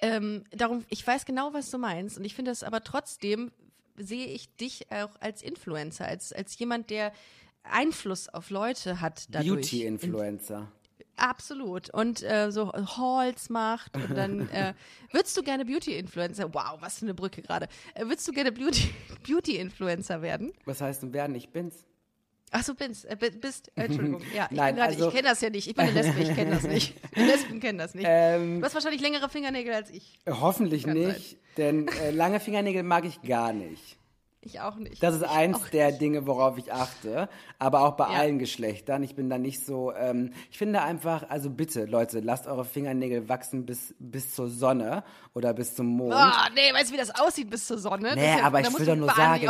[0.00, 2.18] Ähm, darum, ich weiß genau, was du meinst.
[2.18, 3.52] Und ich finde das aber trotzdem,
[3.96, 7.12] sehe ich dich auch als Influencer, als, als jemand, der
[7.62, 9.28] Einfluss auf Leute hat.
[9.30, 10.70] Beauty-Influencer.
[11.16, 11.90] Absolut.
[11.90, 14.74] Und äh, so Halls macht und dann äh,
[15.12, 18.90] würdest du gerne Beauty-Influencer, wow, was für eine Brücke gerade, äh, würdest du gerne Beauty-
[19.26, 20.52] Beauty-Influencer werden?
[20.64, 21.36] Was heißt denn werden?
[21.36, 21.84] Ich bin's.
[22.54, 25.28] Ach so, bist, äh, bi- bist äh, Entschuldigung, ja, ich, Nein, grad- also- ich kenne
[25.28, 26.94] das ja nicht, ich bin eine Lesbe, ich kenne das nicht.
[27.16, 28.04] Lesben kennen das nicht.
[28.08, 30.18] Ähm, du hast wahrscheinlich längere Fingernägel als ich.
[30.28, 33.96] Hoffentlich nicht, denn äh, lange Fingernägel mag ich gar nicht.
[34.44, 35.00] Ich auch nicht.
[35.00, 36.00] Das ist eins der nicht.
[36.00, 37.28] Dinge, worauf ich achte,
[37.60, 38.18] aber auch bei Ja.
[38.18, 39.04] allen Geschlechtern.
[39.04, 43.28] Ich bin da nicht so, ähm, ich finde einfach, also bitte, Leute, lasst eure Fingernägel
[43.28, 46.12] wachsen bis, bis zur Sonne oder bis zum Mond.
[46.14, 48.16] Ah, nee, weißt du, wie das aussieht bis zur Sonne?
[48.16, 49.48] Nee, ja- aber ich will doch nur sagen, ich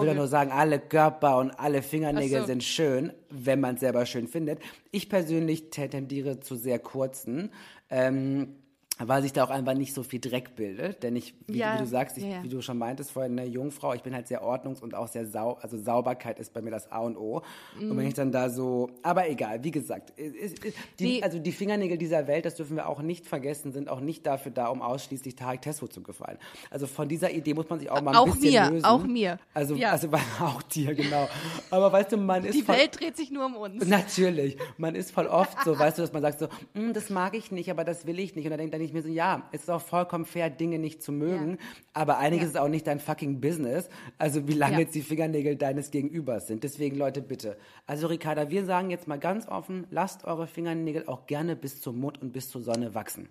[0.00, 2.46] will doch nur sagen, alle Körper und alle Fingernägel so.
[2.46, 4.58] sind schön, wenn man es selber schön findet.
[4.90, 7.52] Ich persönlich tendiere zu sehr kurzen,
[7.90, 8.56] ähm,
[8.98, 11.02] weil sich da auch einfach nicht so viel Dreck bildet.
[11.02, 12.42] Denn ich, wie, Ja, wie du sagst, ich, ja, ja.
[12.44, 15.26] wie du schon meintest vorhin, eine Jungfrau, ich bin halt sehr ordnungs- und auch sehr
[15.26, 17.42] sau, also Sauberkeit ist bei mir das A und O.
[17.78, 17.96] Und Mhm.
[17.96, 21.22] wenn ich dann da so, aber egal, wie gesagt, es- es- die, Nee.
[21.22, 24.52] also die Fingernägel dieser Welt, das dürfen wir auch nicht vergessen, sind auch nicht dafür
[24.52, 26.38] da, um ausschließlich Tarek Tesso zu gefallen.
[26.70, 28.84] Also von dieser Idee muss man sich auch mal ein Auch bisschen mir, lösen.
[28.84, 29.38] auch mir.
[29.54, 30.08] Also, also
[30.40, 31.28] auch dir, genau.
[31.70, 33.84] Aber weißt du, man ist Die voll, Welt dreht sich nur um uns.
[33.86, 34.56] Natürlich.
[34.78, 37.50] Man ist voll oft so, weißt du, dass man sagt so, "Mm, das mag ich
[37.50, 38.44] nicht, aber das will ich nicht.
[38.44, 40.78] Und dann denkt, dann denke ich mir so, ja, es ist auch vollkommen fair, Dinge
[40.78, 41.58] nicht zu mögen,
[41.92, 43.88] aber einiges ist auch nicht dein fucking Business.
[44.18, 44.80] Also wie lange Ja.
[44.80, 46.64] jetzt die Fingernägel deines Gegenübers sind.
[46.64, 47.56] Deswegen, Leute, bitte.
[47.86, 51.98] Also Ricarda, wir sagen jetzt mal ganz offen, lasst eure Fingernägel auch gerne bis zum
[51.98, 53.28] Mond und bis zur Sonne wachsen.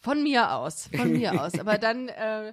[0.00, 1.58] Von mir aus, von mir aus.
[1.58, 2.52] Aber dann, äh,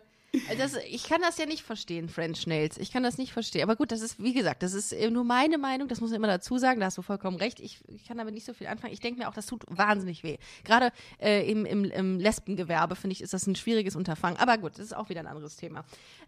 [0.57, 2.77] das, ich kann das ja nicht verstehen, French Nails.
[2.77, 3.61] Ich kann das nicht verstehen.
[3.63, 5.87] Aber gut, das ist, wie gesagt, das ist äh, nur meine Meinung.
[5.87, 6.79] Das muss man immer dazu sagen.
[6.79, 7.59] Da hast du vollkommen recht.
[7.59, 8.93] Ich, ich kann damit nicht so viel anfangen.
[8.93, 10.37] Ich denke mir auch, das tut wahnsinnig weh.
[10.63, 14.37] Gerade äh, im, im, im Lesbengewerbe, finde ich, ist das ein schwieriges Unterfangen.
[14.39, 15.85] Aber gut, das ist auch wieder ein anderes Thema.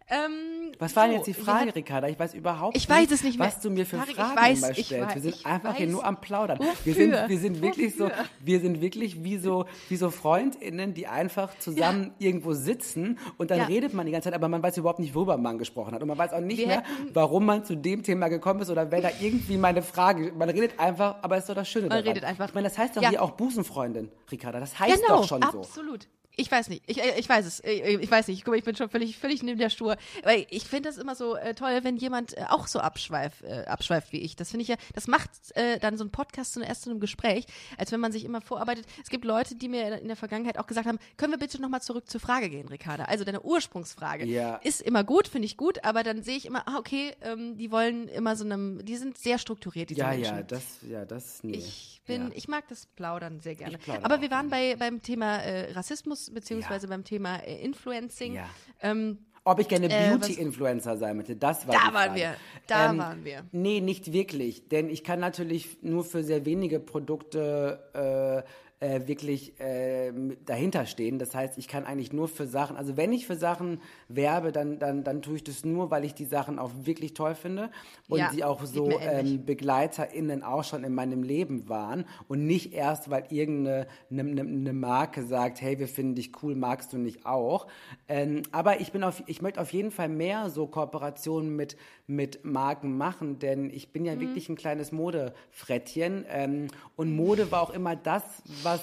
[0.08, 2.06] Ähm, Was war denn so, jetzt die Frage, hatten- Ricarda?
[2.08, 4.58] Ich weiß überhaupt Ich nicht, weiß nicht was du mir für Tarek, ich Fragen weiß,
[4.58, 4.90] immer stellst.
[4.92, 5.92] weiß, wir sind einfach hier weiß.
[5.92, 6.60] nur am Plaudern.
[6.84, 8.24] Wir sind, wir sind wirklich so, Wofür?
[8.38, 13.58] wir sind wirklich wie so, wie so FreundInnen, die einfach zusammen irgendwo sitzen und dann
[13.58, 13.64] Ja.
[13.64, 16.02] redet man die ganze Zeit, aber man weiß überhaupt nicht, worüber man gesprochen hat.
[16.02, 16.82] Und man weiß auch nicht Wir mehr,
[17.12, 20.78] warum man zu dem Thema gekommen ist oder wer da irgendwie meine Frage, man redet
[20.78, 22.06] einfach, aber ist doch das Schöne Man daran.
[22.08, 22.48] redet einfach.
[22.48, 23.08] Ich meine, das heißt doch Ja.
[23.10, 24.60] hier auch Busenfreundin, Ricarda.
[24.60, 25.58] Das heißt genau, doch schon so.
[25.60, 26.06] absolut.
[26.38, 26.82] Ich weiß nicht.
[26.86, 27.64] Ich, äh, ich weiß es.
[27.64, 28.44] Ich, ich weiß nicht.
[28.44, 29.96] Guck mal, ich bin schon völlig, völlig neben der Spur.
[30.22, 33.64] Weil ich finde das immer so äh, toll, wenn jemand äh, auch so abschweif, äh,
[33.64, 34.36] abschweift wie ich.
[34.36, 37.00] Das finde ich ja, das macht äh, dann so ein Podcast zu erst zu einem
[37.00, 37.46] Gespräch,
[37.78, 38.84] als wenn man sich immer vorarbeitet.
[39.02, 41.80] Es gibt Leute, die mir in der Vergangenheit auch gesagt haben, können wir bitte nochmal
[41.80, 43.04] zurück zur Frage gehen, Ricarda?
[43.04, 44.26] Also deine Ursprungsfrage.
[44.26, 44.56] Ja.
[44.56, 47.70] Ist immer gut, finde ich gut, aber dann sehe ich immer, ah, okay, ähm, die
[47.70, 50.36] wollen immer so einem, die sind sehr strukturiert, diese Ja, Menschen.
[50.36, 51.56] ja, das, ja, das, nee.
[51.56, 52.30] Ich bin, ja.
[52.34, 53.78] ich mag das Plaudern sehr gerne.
[54.02, 56.90] Aber wir waren bei, beim Thema äh, Rassismus beziehungsweise Ja.
[56.90, 58.34] beim Thema äh, Influencing.
[58.34, 58.48] Ja.
[58.80, 62.34] Ähm, Ob ich gerne Äh, Beauty-Influencer sein möchte, das war Da waren wir,
[62.66, 63.44] da waren wir.
[63.52, 68.44] Nee, nicht wirklich, denn ich kann natürlich nur für sehr wenige Produkte
[68.80, 70.12] äh, wirklich äh,
[70.44, 71.18] dahinter stehen.
[71.18, 74.78] Das heißt, ich kann eigentlich nur für Sachen, also wenn ich für Sachen werbe, dann,
[74.78, 77.70] dann, dann tue ich das nur, weil ich die Sachen auch wirklich toll finde
[78.08, 82.72] und Ja, die auch so ähm, BegleiterInnen auch schon in meinem Leben waren und nicht
[82.72, 86.98] erst, weil irgendeine eine, eine, eine Marke sagt, hey, wir finden dich cool, magst du
[86.98, 87.66] nicht auch.
[88.08, 92.44] Ähm, aber ich bin auf, ich möchte auf jeden Fall mehr so Kooperationen mit, mit
[92.44, 94.20] Marken machen, denn ich bin ja Mhm.
[94.20, 98.22] wirklich ein kleines Modefrettchen ähm, und Mode war auch immer das,
[98.66, 98.82] was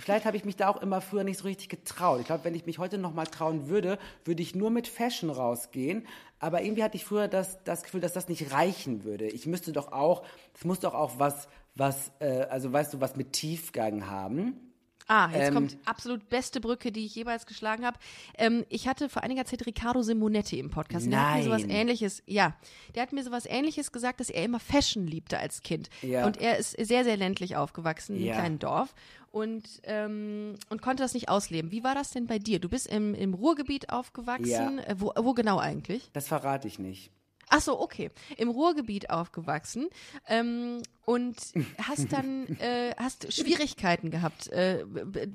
[0.00, 2.20] Vielleicht habe ich mich da auch immer früher nicht so richtig getraut.
[2.20, 5.28] Ich glaube, wenn ich mich heute noch mal trauen würde, würde ich nur mit Fashion
[5.28, 6.06] rausgehen.
[6.38, 9.26] Aber irgendwie hatte ich früher das, das Gefühl, dass das nicht reichen würde.
[9.26, 13.16] Ich müsste doch auch, es muss doch auch was, was, äh, also weißt du, was
[13.16, 14.67] mit Tiefgang haben.
[15.08, 17.98] Ah, jetzt Ähm, kommt absolut beste Brücke, die ich jemals geschlagen habe.
[18.36, 21.06] Ähm, ich hatte vor einiger Zeit Riccardo Simonetti im Podcast.
[21.06, 21.70] und Der hat mir sowas Nein.
[21.70, 22.54] ähnliches, ja,
[22.94, 25.90] der hat mir sowas ähnliches gesagt, dass er immer Fashion liebte als Kind.
[26.02, 26.24] Ja.
[26.26, 28.32] Und er ist sehr, sehr ländlich aufgewachsen, in Ja.
[28.34, 28.94] einem kleinen Dorf.
[29.30, 31.70] Und, ähm, und konnte das nicht ausleben.
[31.70, 32.60] Wie war das denn bei dir?
[32.60, 34.78] Du bist im, im Ruhrgebiet aufgewachsen.
[34.78, 34.84] Ja.
[34.84, 36.08] Äh, wo, wo genau eigentlich?
[36.14, 37.10] Das verrate ich nicht.
[37.50, 38.10] Ach so, okay.
[38.36, 39.88] Im Ruhrgebiet aufgewachsen
[40.26, 41.36] ähm, und
[41.82, 44.84] hast dann äh, hast Schwierigkeiten gehabt, äh,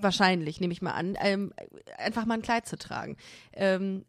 [0.01, 1.53] wahrscheinlich nehme ich mal an, ähm,
[1.97, 3.17] einfach mal ein Kleid zu tragen.
[3.53, 4.05] Ähm,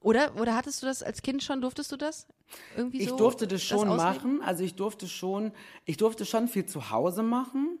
[0.00, 1.60] oder oder hattest du das als Kind schon?
[1.60, 2.26] Durftest du das
[2.76, 3.16] irgendwie Ich so?
[3.16, 4.36] durfte das schon ausleben?
[4.38, 4.42] machen.
[4.42, 5.52] Also ich durfte schon,
[5.84, 7.78] ich durfte schon viel zu Hause machen.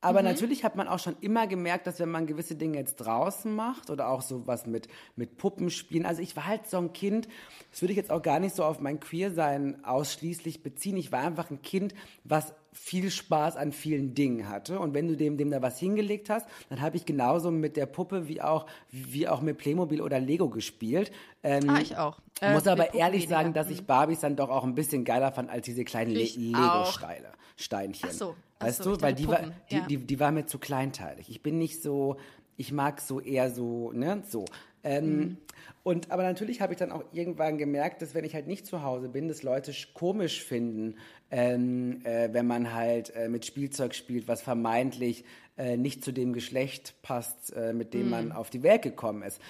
[0.00, 0.26] Aber Mhm.
[0.28, 3.90] natürlich hat man auch schon immer gemerkt, dass wenn man gewisse Dinge jetzt draußen macht
[3.90, 4.86] oder auch so was mit,
[5.16, 6.06] mit Puppenspielen.
[6.06, 7.26] Also ich war halt so ein Kind,
[7.72, 10.96] das würde ich jetzt auch gar nicht so auf mein Queersein ausschließlich beziehen.
[10.96, 14.78] Ich war einfach ein Kind, was viel Spaß an vielen Dingen hatte.
[14.78, 17.86] Und wenn du dem, dem da was hingelegt hast, dann habe ich genauso mit der
[17.86, 21.10] Puppe wie auch, wie auch mit Playmobil oder Lego gespielt.
[21.42, 22.18] Ähm, Ah, ich auch.
[22.40, 23.36] Äh, muss aber ehrlich weniger.
[23.38, 26.20] sagen, dass ich Barbies dann doch auch ein bisschen geiler fand als diese kleinen Le
[26.20, 27.28] Ich Lego-Steine.
[27.56, 28.08] Steinchen.
[28.12, 29.86] Ach so, ach weißt so, du, weil die war, Puppen, die, ja.
[29.88, 31.28] die, die war mir zu kleinteilig.
[31.28, 32.16] Ich bin nicht so,
[32.56, 34.44] ich mag so eher so, ne, so.
[34.84, 35.36] Ähm, Mhm.
[35.84, 38.82] Und aber natürlich habe ich dann auch irgendwann gemerkt, dass wenn ich halt nicht zu
[38.82, 40.96] Hause bin, dass Leute sch- komisch finden,
[41.30, 45.24] ähm, äh, wenn man halt äh, mit Spielzeug spielt, was vermeintlich
[45.56, 48.10] äh, nicht zu dem Geschlecht passt, äh, mit dem Mhm.
[48.10, 49.40] man auf die Welt gekommen ist.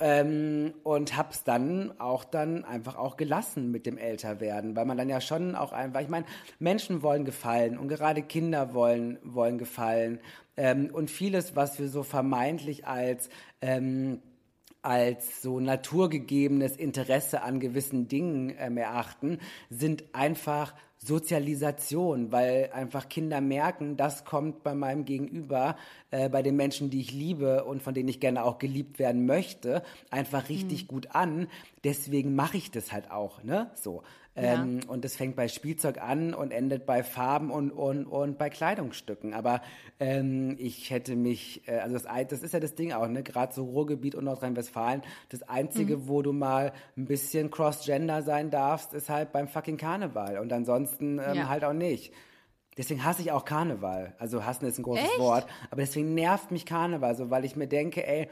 [0.00, 5.08] Ähm, und hab's dann auch dann einfach auch gelassen mit dem Älterwerden, weil man dann
[5.08, 6.24] ja schon auch einfach, ich meine,
[6.60, 10.20] Menschen wollen gefallen und gerade Kinder wollen, wollen gefallen.
[10.56, 13.28] Ähm, und vieles, was wir so vermeintlich als,
[13.60, 14.22] ähm,
[14.88, 23.42] als so naturgegebenes Interesse an gewissen Dingen ähm, erachten, sind einfach Sozialisation, weil einfach Kinder
[23.42, 25.76] merken, das kommt bei meinem Gegenüber,
[26.10, 29.26] äh, bei den Menschen, die ich liebe und von denen ich gerne auch geliebt werden
[29.26, 31.48] möchte, einfach richtig gut an.
[31.84, 33.70] Deswegen mache ich das halt auch, ne?
[33.74, 34.02] So.
[34.40, 38.50] Ähm, Und das fängt bei Spielzeug an und endet bei Farben und, und, und bei
[38.50, 39.34] Kleidungsstücken.
[39.34, 39.60] Aber
[40.00, 43.22] ähm, ich hätte mich, äh, also das, das ist ja das Ding auch, ne?
[43.22, 48.94] Gerade so Ruhrgebiet und Nordrhein-Westfalen, das Einzige, wo du mal ein bisschen cross-gender sein darfst,
[48.94, 50.38] ist halt beim fucking Karneval.
[50.38, 51.48] Und ansonsten ähm, Ja.
[51.48, 52.12] halt auch nicht.
[52.76, 54.14] Deswegen hasse ich auch Karneval.
[54.18, 55.18] Also hassen ist ein großes Echt?
[55.18, 55.46] Wort.
[55.70, 58.28] Aber deswegen nervt mich Karneval so, weil ich mir denke, ey,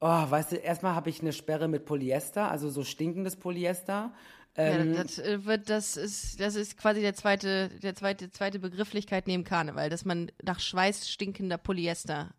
[0.00, 4.12] oh, weißt du, erstmal habe ich eine Sperre mit Polyester, also so stinkendes Polyester.
[4.58, 8.58] Ähm, ja, das, äh, wird, das, ist, das ist quasi der zweite, der zweite, zweite
[8.58, 12.30] Begrifflichkeit neben Karneval, dass man nach Schweiß stinkender Polyester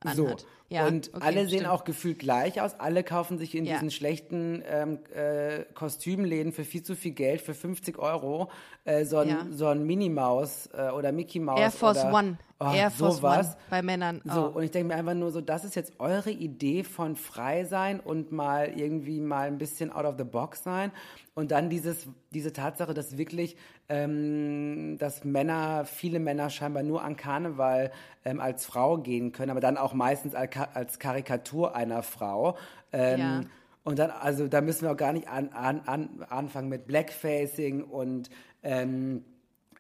[0.42, 0.46] So.
[0.70, 1.68] Ja, und okay, alle sehen stimmt.
[1.74, 2.80] auch gefühlt gleich aus.
[2.80, 3.74] Alle kaufen sich in Ja.
[3.74, 8.50] diesen schlechten ähm, äh, Kostümläden für viel zu viel Geld, für 50 Euro,
[8.86, 9.48] äh, so ein, Ja.
[9.50, 11.60] so ein Minnie Maus äh, oder Mickey Maus.
[11.60, 12.38] Air Force oder, One.
[12.60, 13.48] Oh, Air Force sowas.
[13.48, 14.22] One bei Männern.
[14.26, 14.58] So, Oh.
[14.58, 18.00] und ich denke mir einfach nur so, das ist jetzt eure Idee von frei sein
[18.00, 20.92] und mal irgendwie mal ein bisschen out of the box sein.
[21.36, 23.56] Und dann dieses, diese Tatsache, dass wirklich,
[23.90, 27.92] ähm, dass Männer, viele Männer scheinbar nur an Karneval
[28.24, 32.58] ähm, als Frau gehen können, aber dann auch meistens als, Ka- als Karikatur einer Frau.
[32.92, 33.42] Ähm, Ja.
[33.86, 37.82] Und dann, also da müssen wir auch gar nicht an, an, an, anfangen mit Blackfacing
[37.84, 38.30] und
[38.62, 39.24] ähm,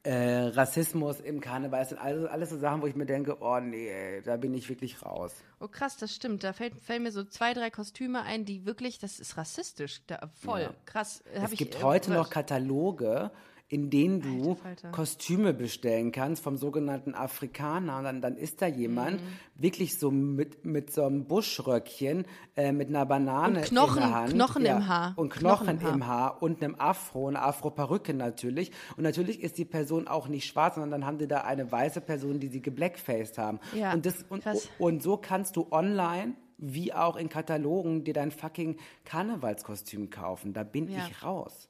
[0.04, 0.14] äh,
[0.48, 1.82] Rassismus im Karneval.
[1.82, 4.70] Das sind alles, alles so Sachen, wo ich mir denke, oh nee, da bin ich
[4.70, 5.36] wirklich raus.
[5.60, 6.44] Oh krass, das stimmt.
[6.46, 10.02] Da fällt, fällen mir so zwei, drei Kostüme ein, die wirklich, das ist rassistisch.
[10.08, 10.62] Da, voll.
[10.62, 10.74] Ja.
[10.86, 11.22] Krass.
[11.36, 13.30] Hab es ich, gibt äh, heute noch was- Kataloge,
[13.72, 14.58] in denen du.
[14.92, 18.00] Kostüme bestellen kannst vom sogenannten Afrikaner.
[18.00, 19.28] Und dann, dann ist da jemand Mhm.
[19.62, 22.26] wirklich so mit, mit so einem Buschröckchen,
[22.58, 24.34] äh, mit einer Banane Und Knochen- in der Hand.
[24.34, 25.14] Knochen im Haar.
[25.18, 28.72] Und Knochen, Knochen im im Haar und einem Afro, eine Afro-Perücke natürlich.
[28.98, 32.02] Und natürlich ist die Person auch nicht schwarz, sondern dann haben die da eine weiße
[32.02, 33.60] Person, die sie geblackfaced haben.
[33.76, 34.68] Ja, und, das, und, krass.
[34.80, 40.54] und so kannst du online wie auch in Katalogen dir dein fucking Karnevalskostüm kaufen.
[40.54, 41.00] Da bin Ja.
[41.08, 41.70] ich raus.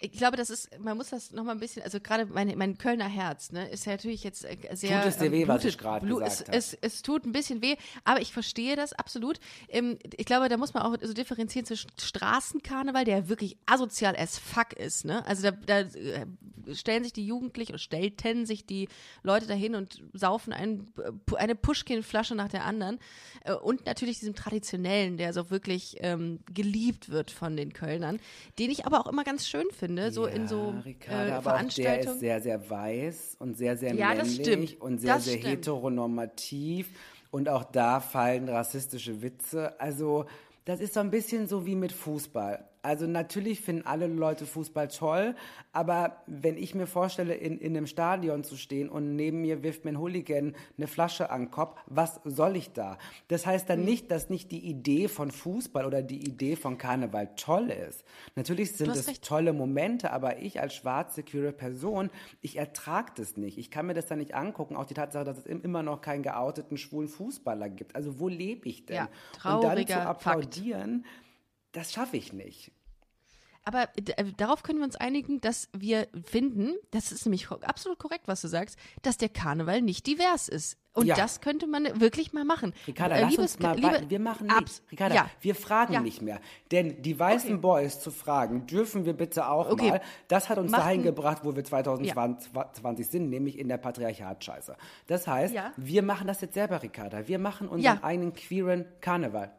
[0.00, 3.08] Ich glaube, das ist, man muss das nochmal ein bisschen, also gerade mein, mein Kölner
[3.08, 5.00] Herz, ne, ist ja natürlich jetzt äh, sehr.
[5.02, 6.56] Tut es dir ähm, weh, was blutet- ich gerade gesagt es, habe?
[6.56, 9.40] es, es tut ein bisschen weh, aber ich verstehe das absolut.
[9.68, 14.38] Ähm, ich glaube, da muss man auch so differenzieren zwischen Straßenkarneval, der wirklich asozial as
[14.38, 15.24] fuck ist, ne?
[15.26, 16.26] Also da, da äh,
[16.74, 18.88] stellen sich die Jugendlichen oder stellten sich die
[19.22, 20.86] Leute dahin und saufen ein,
[21.36, 22.98] eine Pushkin-Flasche nach der anderen.
[23.44, 28.20] Äh, Und natürlich diesem traditionellen, der so wirklich ähm, geliebt wird von den Kölnern,
[28.58, 31.54] den ich aber auch immer ganz schön finde, so in so Ja, Ricarda, äh, aber
[31.54, 32.18] auch der ist Veranstaltungen.
[32.18, 34.82] sehr, sehr weiß und sehr, sehr Ja, das männlich stimmt.
[34.82, 35.52] und sehr, Das sehr stimmt.
[35.52, 36.88] heteronormativ.
[37.30, 39.78] Und auch da fallen rassistische Witze.
[39.80, 40.24] Also,
[40.64, 42.64] das ist so ein bisschen so wie mit Fußball.
[42.88, 45.34] Also natürlich finden alle Leute Fußball toll,
[45.72, 49.84] aber wenn ich mir vorstelle, in, in einem Stadion zu stehen und neben mir wirft
[49.84, 52.96] mir ein Hooligan eine Flasche an den Kopf, was soll ich da?
[53.28, 57.28] Das heißt dann nicht, dass nicht die Idee von Fußball oder die Idee von Karneval
[57.36, 58.04] toll ist.
[58.36, 59.22] Natürlich sind es recht.
[59.22, 62.08] tolle Momente, aber ich als schwarze, queere Person,
[62.40, 63.58] ich ertrage das nicht.
[63.58, 64.76] Ich kann mir das dann nicht angucken.
[64.76, 67.94] Auch die Tatsache, dass es im- immer noch keinen geouteten schwulen Fußballer gibt.
[67.96, 68.96] Also wo lebe ich denn?
[68.96, 69.10] Ja, Und
[69.44, 70.26] dann trauriger zu Fakt.
[70.26, 71.04] applaudieren,
[71.72, 72.72] das schaffe ich nicht.
[73.68, 78.22] Aber äh, darauf können wir uns einigen, dass wir finden, das ist nämlich absolut korrekt,
[78.26, 80.78] was du sagst, dass der Karneval nicht divers ist.
[80.94, 81.14] Und Ja.
[81.16, 82.72] das könnte man wirklich mal machen.
[82.86, 84.08] Ricarda, Äh, lass liebes- uns mal liebe- warten.
[84.10, 84.92] Wir machen Abs- nicht.
[84.92, 85.30] Ricarda, ja.
[85.42, 86.00] wir fragen Ja.
[86.00, 86.40] nicht mehr.
[86.72, 87.60] Denn die weißen Okay.
[87.60, 89.90] Boys zu fragen, dürfen wir bitte auch Okay.
[89.90, 90.00] mal.
[90.28, 94.76] Das hat uns Machen- dahin gebracht, wo wir 2020 sind, nämlich in der Patriarchat-Scheiße.
[95.06, 95.72] Das heißt, Ja.
[95.76, 97.28] wir machen das jetzt selber, Ricarda.
[97.28, 98.02] Wir machen unseren Ja.
[98.02, 99.52] eigenen queeren Karneval.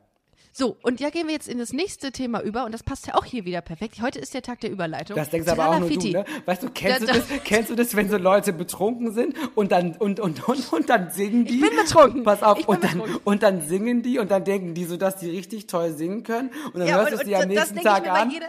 [0.52, 3.16] So, und ja, gehen wir jetzt in das nächste Thema über und das passt ja
[3.16, 4.02] auch hier wieder perfekt.
[4.02, 5.16] Heute ist der Tag der Überleitung.
[5.16, 6.26] Das denkst aber auch nur du, ne?
[6.45, 9.72] Weißt du, kennst, Da- du das, kennst du das, wenn so Leute betrunken sind und
[9.72, 11.58] dann, und, und, und, und dann singen die?
[11.58, 12.24] bin betrunken.
[12.24, 13.22] Pass auf, Ich und dann, betrunken.
[13.24, 16.50] und dann singen die und dann denken die so, dass die richtig toll singen können
[16.74, 18.34] und dann Ja, hörst du sie und am nächsten ich Tag an.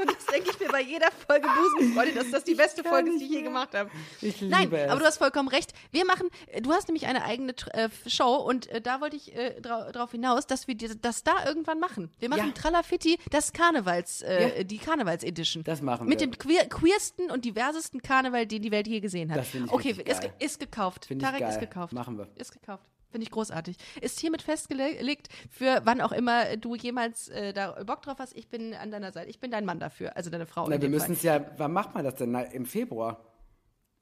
[0.00, 3.20] und das denke ich mir bei jeder Folge Busenfreunde, dass das die beste Folge ist,
[3.20, 3.90] die ich je gemacht habe.
[4.20, 4.90] Ich Nein, liebe es.
[4.90, 5.72] aber du hast vollkommen recht.
[5.90, 6.28] Wir machen,
[6.62, 10.10] du hast nämlich eine eigene äh, Show und äh, da wollte ich äh, dra drauf
[10.12, 12.10] hinaus, dass wir dir das da irgendwann machen.
[12.18, 12.52] Wir machen Ja.
[12.52, 14.64] Tralafitti, das Karnevals, äh, Ja.
[14.64, 15.64] die Karnevals-Edition.
[15.64, 16.26] Das machen Mit wir.
[16.28, 19.38] dem queer, queersten und diversesten Karneval, den die Welt je gesehen hat.
[19.38, 21.06] Das ich okay, ist, ge- ist gekauft.
[21.06, 21.92] Finde ich Tarek ist gekauft.
[21.92, 22.28] Machen wir.
[22.36, 22.84] Ist gekauft.
[23.10, 23.76] Finde ich großartig.
[24.02, 28.36] Ist hiermit festgelegt, für wann auch immer du jemals äh, da Bock drauf hast.
[28.36, 29.30] Ich bin an deiner Seite.
[29.30, 30.16] Ich bin dein Mann dafür.
[30.16, 30.68] Also deine Frau.
[30.68, 32.32] Na, wir müssen es ja, wann macht man das denn?
[32.32, 33.24] Na, Im Februar.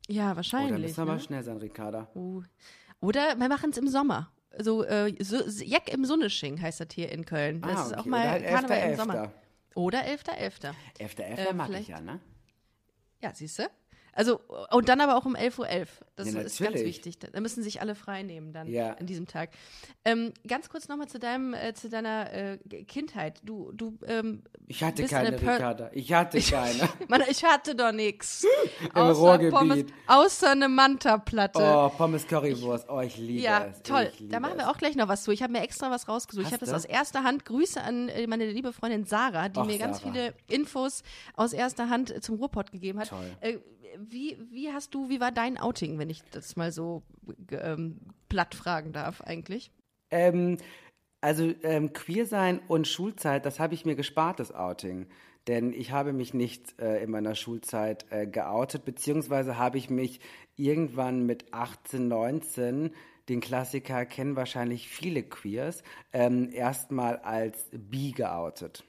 [0.09, 0.83] Ja, Oh, da wahrscheinlich.
[0.83, 1.21] müssen wir mal ne?
[1.21, 2.09] schnell sein, Ricarda.
[2.15, 2.43] Uh.
[3.01, 4.31] Oder wir machen es im Sommer.
[4.59, 7.61] So, äh, so, Jack im Sonnesching heißt das hier in Köln.
[7.61, 8.01] Das Ah, ist okay.
[8.01, 8.97] auch mal Oder halt Karneval im 11.11..
[8.97, 9.33] Sommer.
[9.75, 10.73] Oder 11.11.
[10.99, 11.21] 11.11.
[11.51, 12.21] Äh, mag ich ja, ne?
[13.23, 13.65] Ja, siehst du?
[14.17, 14.41] Also,
[14.73, 15.87] und dann aber auch um 11.11 Uhr.
[16.17, 17.19] Das Ja, ist ganz wichtig.
[17.19, 18.95] Da müssen sich alle frei nehmen dann Ja.
[18.95, 19.51] an diesem Tag.
[20.07, 23.41] Ähm, ganz kurz nochmal zu deinem, äh, zu deiner äh, Kindheit.
[23.45, 25.91] Du, du, ähm, Ich hatte keine, Ricarda.
[25.93, 26.89] Ich hatte keine.
[27.09, 28.47] Mann, ich hatte doch nichts.
[28.83, 29.51] Im außer Ruhrgebiet.
[29.53, 31.61] Pommes, außer eine Manta-Platte.
[31.63, 32.89] Oh, Pommes Currywurst.
[32.89, 33.83] Oh, ich liebe Ja, es.
[33.83, 34.09] toll.
[34.15, 35.31] Ich liebe Da machen wir auch gleich noch was zu.
[35.31, 36.47] Ich habe mir extra was rausgesucht.
[36.47, 37.45] ich Hast habe das aus erster Hand.
[37.45, 40.13] Grüße an äh, meine liebe Freundin Sarah, die Ach, mir ganz Sarah.
[40.13, 41.03] viele Infos
[41.35, 43.09] aus erster Hand äh, zum Ruhrpott gegeben hat.
[43.11, 43.31] Toll.
[43.41, 43.59] Äh,
[43.99, 47.03] wie, wie hast du, wie war dein Outing, wenn ich das mal so
[47.51, 49.71] ähm, platt fragen darf eigentlich?
[50.11, 50.59] Ähm,
[51.21, 55.09] also ähm, queer sein und Schulzeit, das habe ich mir gespart, das Outing.
[55.49, 60.21] Denn ich habe mich nicht äh, in meiner Schulzeit äh, geoutet, beziehungsweise habe ich mich
[60.57, 62.91] irgendwann mit 18, 19,
[63.29, 65.83] den Klassiker kennen wahrscheinlich viele Queers,
[66.13, 68.85] ähm, erstmal als bi geoutet.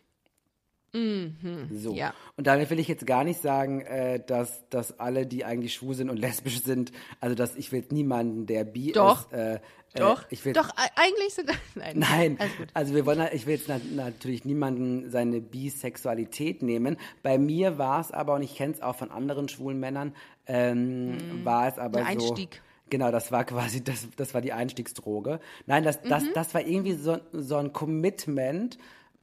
[1.71, 1.93] So.
[1.93, 2.13] ja.
[2.35, 5.95] Und damit will ich jetzt gar nicht sagen, äh, dass, dass alle, die eigentlich schwul
[5.95, 9.31] sind und lesbisch sind, also dass ich will jetzt niemanden, der bi Doch.
[9.31, 9.37] ist.
[9.37, 9.59] Äh,
[9.95, 11.93] Doch, Äh, ich will doch, eigentlich sind nein.
[11.97, 12.37] Nein,
[12.73, 16.97] also wir wollen, ich will jetzt na, natürlich niemanden seine Bisexualität nehmen.
[17.23, 20.13] Bei mir war es aber, und ich kenne es auch von anderen schwulen Männern,
[20.45, 22.05] ähm, war es aber Mhm.
[22.05, 22.27] Der so.
[22.29, 22.61] Einstieg.
[22.89, 25.39] Genau, das war quasi, das, das war die Einstiegsdroge.
[25.65, 26.29] Nein, das, das, Mhm.
[26.33, 28.77] das war irgendwie so, so ein Commitment,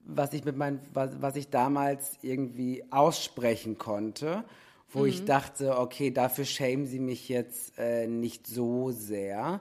[0.07, 4.45] was ich mit meinem, was, was ich damals irgendwie aussprechen konnte,
[4.91, 5.07] wo Mhm.
[5.07, 9.61] ich dachte, okay, dafür schämen sie mich jetzt äh, nicht so sehr.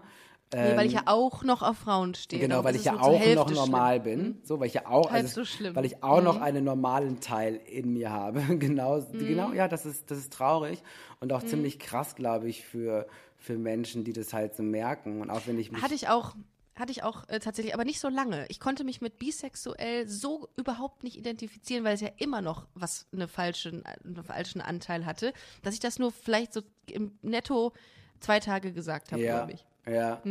[0.55, 2.39] Nee, weil ich ja auch noch auf Frauen stehe.
[2.39, 4.03] Genau, weil ich ja auch noch normal schlimm.
[4.35, 4.41] bin.
[4.43, 5.75] So, weil ich ja auch, also, so schlimm.
[5.75, 6.43] weil ich auch noch Mhm.
[6.43, 8.41] einen normalen Teil in mir habe.
[8.59, 10.83] genau, genau, ja, das ist, das ist traurig
[11.21, 11.37] und Mhm.
[11.37, 15.21] auch ziemlich krass, glaube ich, für, für Menschen, die das halt so merken.
[15.21, 15.81] Und auch wenn ich mich.
[15.81, 16.35] Hatte ich auch,
[16.75, 18.45] hatte ich auch äh, tatsächlich, aber nicht so lange.
[18.49, 23.07] Ich konnte mich mit bisexuell so überhaupt nicht identifizieren, weil es ja immer noch was
[23.13, 27.73] eine falschen, einen falschen Anteil hatte, dass ich das nur vielleicht so im Netto
[28.19, 29.65] zwei Tage gesagt habe, ja, glaube ich.
[29.93, 30.21] ja.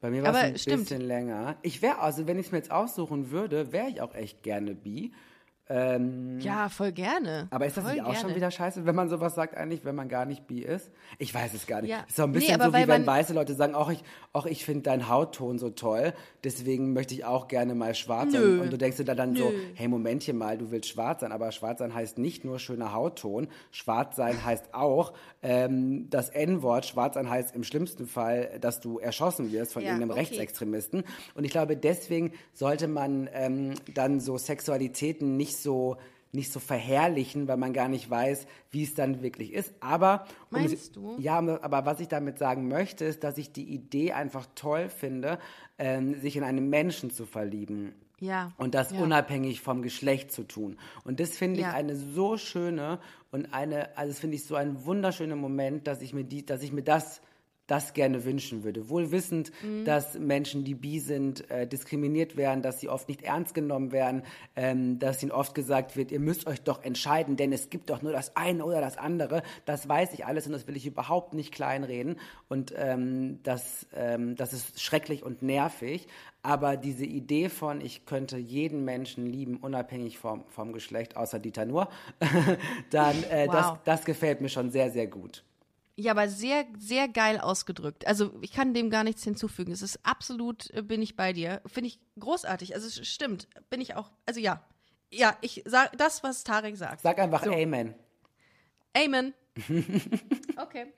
[0.00, 0.84] Bei mir war es ein stimmt.
[0.84, 1.56] bisschen länger.
[1.60, 4.74] Ich wäre, also wenn ich es mir jetzt aussuchen würde, wäre ich auch echt gerne
[4.74, 5.12] bi.
[5.72, 7.46] Ähm, Ja, voll gerne.
[7.50, 8.34] aber ist das voll nicht auch schon gerne.
[8.34, 10.90] wieder scheiße, wenn man sowas sagt eigentlich, wenn man gar nicht bi ist?
[11.18, 11.90] Ich weiß es gar nicht.
[11.90, 12.04] Ja.
[12.08, 14.02] Ist doch ein Nee, bisschen aber so, wie wenn weiße Leute sagen, auch ich,
[14.32, 16.12] auch ich finde deinen Hautton so toll,
[16.42, 18.58] deswegen möchte ich auch gerne mal schwarz sein.
[18.60, 21.52] Und du denkst dir da dann so, hey, Momentchen mal, du willst schwarz sein, aber
[21.52, 23.46] schwarz sein heißt nicht nur schöner Hautton.
[23.70, 25.12] Schwarz sein heißt auch
[25.42, 26.84] ähm, das N-Wort.
[26.86, 30.20] Schwarz sein heißt im schlimmsten Fall, dass du erschossen wirst von Ja, irgendeinem okay.
[30.20, 31.04] Rechtsextremisten.
[31.34, 35.96] Und ich glaube, deswegen sollte man ähm, dann so Sexualitäten nicht so
[36.32, 39.74] nicht so verherrlichen, weil man gar nicht weiß, wie es dann wirklich ist.
[39.80, 41.16] Aber um Meinst es- du?
[41.18, 45.40] Ja, aber was ich damit sagen möchte, ist, dass ich die Idee einfach toll finde,
[45.76, 47.94] ähm, sich in einen Menschen zu verlieben.
[48.20, 48.52] Ja.
[48.58, 49.00] Und das ja.
[49.00, 50.76] unabhängig vom Geschlecht zu tun.
[51.04, 51.72] Und das finde ich Ja.
[51.72, 53.00] eine so schöne
[53.32, 56.62] und eine, also das finde ich so ein wunderschöner Moment, dass ich mir die, dass
[56.62, 57.22] ich mir das
[57.70, 58.88] das gerne wünschen würde.
[58.88, 59.84] Wohl wissend, Mhm.
[59.84, 64.22] dass Menschen, die bi sind, äh, diskriminiert werden, dass sie oft nicht ernst genommen werden,
[64.56, 68.02] ähm, dass ihnen oft gesagt wird, ihr müsst euch doch entscheiden, denn es gibt doch
[68.02, 69.42] nur das eine oder das andere.
[69.66, 72.16] Das weiß ich alles und das will ich überhaupt nicht kleinreden.
[72.48, 76.08] Und ähm, das, ähm, das ist schrecklich und nervig.
[76.42, 81.66] Aber diese Idee von, ich könnte jeden Menschen lieben, unabhängig vom, vom Geschlecht, außer Dieter
[81.66, 81.88] nur,
[82.90, 83.78] dann äh, das, Wow.
[83.84, 85.44] das gefällt mir schon sehr, sehr gut.
[85.96, 88.06] Ja, aber sehr, sehr geil ausgedrückt.
[88.06, 89.72] Also ich kann dem gar nichts hinzufügen.
[89.72, 91.60] Es ist absolut, äh, bin ich bei dir.
[91.66, 92.74] Finde ich großartig.
[92.74, 94.10] Also es stimmt, bin ich auch.
[94.24, 94.64] Also ja,
[95.10, 97.02] ja, ich sag das, was Tarek sagt.
[97.02, 97.52] Sag einfach So.
[97.52, 97.94] Amen.
[98.96, 99.34] Amen.
[100.56, 100.92] okay.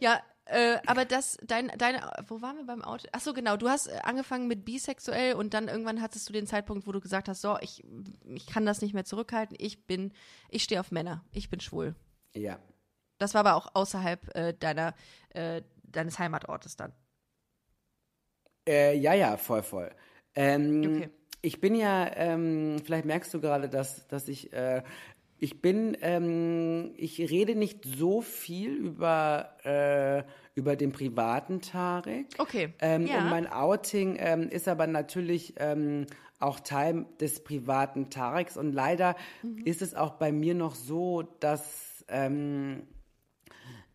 [0.00, 3.06] Ja, äh, aber das, dein, deine, wo waren wir beim Auto?
[3.12, 3.56] Ach so, genau.
[3.56, 7.00] Du hast äh, angefangen mit bisexuell und dann irgendwann hattest du den Zeitpunkt, wo du
[7.00, 7.82] gesagt hast, so, ich,
[8.26, 9.56] ich kann das nicht mehr zurückhalten.
[9.58, 10.12] Ich bin,
[10.50, 11.24] ich stehe auf Männer.
[11.32, 11.94] Ich bin schwul.
[12.34, 12.58] Ja.
[13.24, 14.92] Das war aber auch außerhalb äh, deiner,
[15.30, 16.92] äh, deines Heimatortes dann.
[18.68, 19.90] Äh, ja, ja, voll, voll.
[20.34, 21.08] Ähm, Okay.
[21.40, 24.82] Ich bin ja, ähm, vielleicht merkst du gerade, dass, dass ich, äh,
[25.38, 30.22] ich bin, ähm, ich rede nicht so viel über, äh,
[30.54, 32.26] über den privaten Tarek.
[32.38, 33.18] Okay, Ähm, ja.
[33.18, 36.06] Und mein Outing ähm, ist aber natürlich ähm,
[36.40, 38.56] auch Teil des privaten Tareks.
[38.58, 39.64] Und leider Mhm.
[39.64, 42.86] ist es auch bei mir noch so, dass ähm,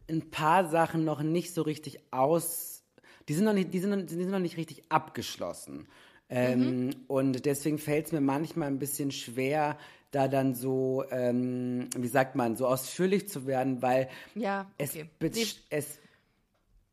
[0.09, 2.83] ein paar Sachen noch nicht so richtig aus,
[3.27, 5.87] die sind noch nicht, die sind, noch- die sind noch nicht richtig abgeschlossen.
[6.29, 6.91] Ähm, Mhm.
[7.07, 9.77] Und deswegen fällt es mir manchmal ein bisschen schwer,
[10.11, 15.05] da dann so, ähm, wie sagt man, so ausführlich zu werden, weil Ja, es, okay.
[15.19, 15.45] bet- Nee.
[15.69, 15.99] es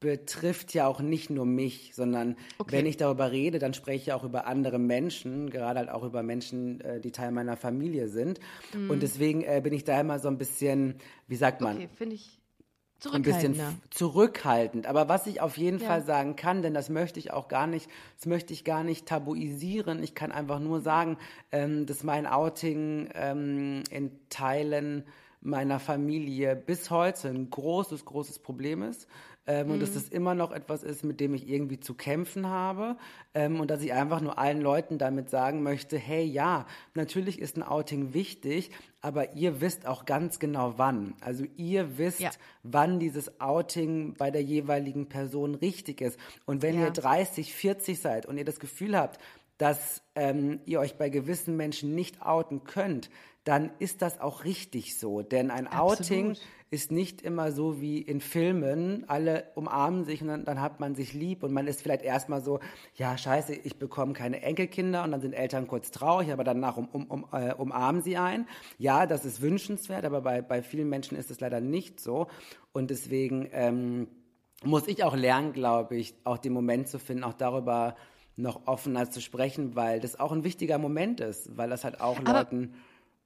[0.00, 2.72] betrifft ja auch nicht nur mich, sondern Okay.
[2.76, 6.22] wenn ich darüber rede, dann spreche ich auch über andere Menschen, gerade halt auch über
[6.22, 8.38] Menschen, äh, die Teil meiner Familie sind.
[8.88, 10.96] Und deswegen äh, bin ich da immer so ein bisschen,
[11.28, 11.84] wie sagt man, Mhm.
[11.84, 12.35] Okay, finde ich
[13.12, 14.86] ein bisschen zurückhaltend.
[14.86, 15.86] Aber was ich auf jeden Ja.
[15.86, 19.06] Fall sagen kann, denn das möchte ich auch gar nicht, das möchte ich gar nicht
[19.06, 20.02] tabuisieren.
[20.02, 21.18] Ich kann einfach nur sagen,
[21.52, 25.04] ähm, dass mein Outing ähm, in Teilen
[25.40, 29.06] meiner Familie bis heute ein großes, großes Problem ist.
[29.48, 32.96] Ähm, Und dass das immer noch etwas ist, mit dem ich irgendwie zu kämpfen habe.
[33.32, 37.56] Ähm, und dass ich einfach nur allen Leuten damit sagen möchte, hey, ja, natürlich ist
[37.56, 41.14] ein Outing wichtig, aber ihr wisst auch ganz genau wann.
[41.20, 42.30] Also ihr wisst, Ja.
[42.64, 46.18] wann dieses Outing bei der jeweiligen Person richtig ist.
[46.44, 46.86] Und wenn Ja.
[46.86, 49.20] ihr 30, 40 seid und ihr das Gefühl habt,
[49.58, 53.10] dass ähm, ihr euch bei gewissen Menschen nicht outen könnt,
[53.46, 55.22] dann ist das auch richtig so.
[55.22, 56.48] Denn ein Outing Absolut.
[56.70, 59.04] ist nicht immer so wie in Filmen.
[59.08, 62.42] Alle umarmen sich und dann, dann hat man sich lieb und man ist vielleicht erstmal
[62.42, 62.58] so,
[62.96, 66.88] ja, scheiße, ich bekomme keine Enkelkinder und dann sind Eltern kurz traurig, aber danach um,
[66.88, 68.48] um, um, äh, umarmen sie ein.
[68.78, 72.26] Ja, das ist wünschenswert, aber bei, bei vielen Menschen ist es leider nicht so.
[72.72, 74.08] Und deswegen ähm,
[74.64, 77.94] muss ich auch lernen, glaube ich, auch den Moment zu finden, auch darüber
[78.34, 82.18] noch offener zu sprechen, weil das auch ein wichtiger Moment ist, weil das halt auch
[82.18, 82.74] Aber- Leuten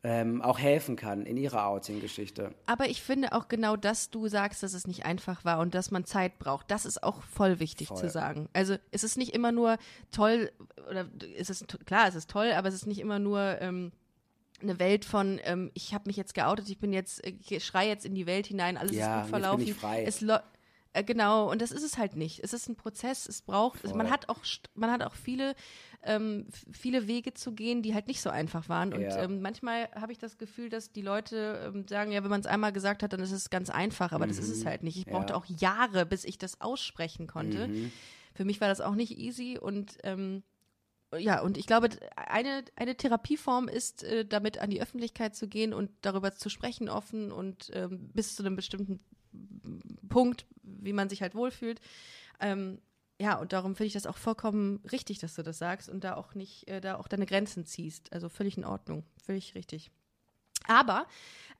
[0.02, 2.54] ähm, auch helfen kann in ihrer Outing-Geschichte.
[2.66, 5.90] Aber ich finde auch genau, dass du sagst, dass es nicht einfach war und dass
[5.90, 6.70] man Zeit braucht.
[6.70, 7.98] Das ist auch voll wichtig Voll.
[7.98, 8.48] zu sagen.
[8.54, 9.76] Also es ist nicht immer nur
[10.10, 10.50] toll,
[10.88, 13.92] oder es ist klar, es ist toll, aber es ist nicht immer nur ähm,
[14.62, 17.86] eine Welt von, ähm, ich habe mich jetzt geoutet, ich bin jetzt, äh, ich schrei
[17.86, 19.62] jetzt in die Welt hinein, alles Ja, ist jetzt gut bin verlaufen.
[19.64, 20.04] ich frei.
[20.04, 20.20] Es
[20.92, 22.40] äh, genau, und das ist es halt nicht.
[22.42, 23.94] Es ist ein Prozess, es braucht, Voll.
[23.94, 24.40] man hat auch,
[24.74, 25.54] man hat auch viele,
[26.02, 28.92] ähm, viele Wege zu gehen, die halt nicht so einfach waren.
[28.92, 29.22] Und Ja.
[29.24, 32.46] ähm, manchmal habe ich das Gefühl, dass die Leute ähm, sagen, ja, wenn man es
[32.46, 34.96] einmal gesagt hat, dann ist es ganz einfach, aber das ist es halt nicht.
[34.96, 35.36] Ich brauchte Mhm.
[35.36, 35.36] Ja.
[35.36, 37.68] auch Jahre, bis ich das aussprechen konnte.
[37.68, 37.92] Mhm.
[38.34, 40.42] Für mich war das auch nicht easy und ähm,
[41.18, 45.74] ja, und ich glaube, eine, eine Therapieform ist, äh, damit an die Öffentlichkeit zu gehen
[45.74, 49.00] und darüber zu sprechen offen und ähm, bis zu einem bestimmten
[50.08, 51.80] Punkt, wie man sich halt wohlfühlt.
[52.40, 52.80] Ähm,
[53.20, 56.14] ja, und darum finde ich das auch vollkommen richtig, dass du das sagst und da
[56.16, 58.12] auch nicht, äh, da auch deine Grenzen ziehst.
[58.12, 59.90] Also völlig in Ordnung, völlig richtig.
[60.70, 61.06] Aber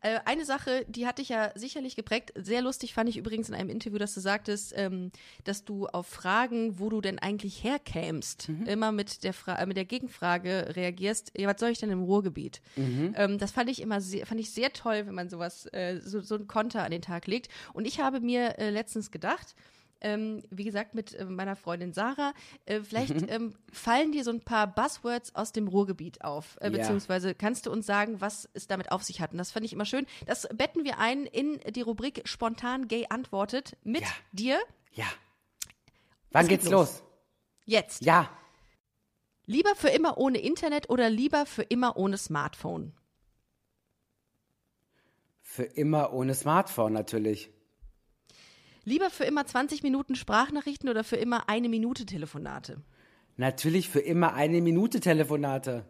[0.02, 2.32] äh, eine Sache, die hat dich ja sicherlich geprägt.
[2.36, 5.10] Sehr lustig fand ich übrigens in einem Interview, dass du sagtest, ähm,
[5.44, 9.76] dass du auf Fragen, wo du denn eigentlich herkämst, immer mit der, Fra äh, mit
[9.76, 12.62] der Gegenfrage reagierst, ja, was soll ich denn im Ruhrgebiet?
[13.16, 16.20] Ähm, das fand ich immer sehr, fand ich sehr toll, wenn man sowas, äh, so,
[16.20, 17.50] so ein Konter an den Tag legt.
[17.74, 19.54] Und ich habe mir äh, letztens gedacht,
[20.00, 22.32] ähm, wie gesagt, mit äh, meiner Freundin Sarah,
[22.66, 27.34] äh, vielleicht ähm, fallen dir so ein paar Buzzwords aus dem Ruhrgebiet auf, äh, beziehungsweise
[27.34, 29.32] kannst du uns sagen, was es damit auf sich hat.
[29.32, 30.06] Und das fand ich immer schön.
[30.26, 34.58] Das betten wir ein in die Rubrik Spontan Gay antwortet mit dir
[34.92, 35.04] Ja.
[36.32, 37.00] Wann Es geht geht's los.
[37.00, 37.02] los?
[37.64, 38.02] jetzt.
[38.04, 38.30] Ja.
[39.46, 42.92] Lieber für immer ohne Internet oder lieber für immer ohne Smartphone?
[45.42, 47.50] Für immer ohne Smartphone natürlich.
[48.90, 52.82] Lieber für immer 20 Minuten Sprachnachrichten oder für immer eine Minute Telefonate?
[53.36, 55.84] Natürlich für immer eine Minute Telefonate.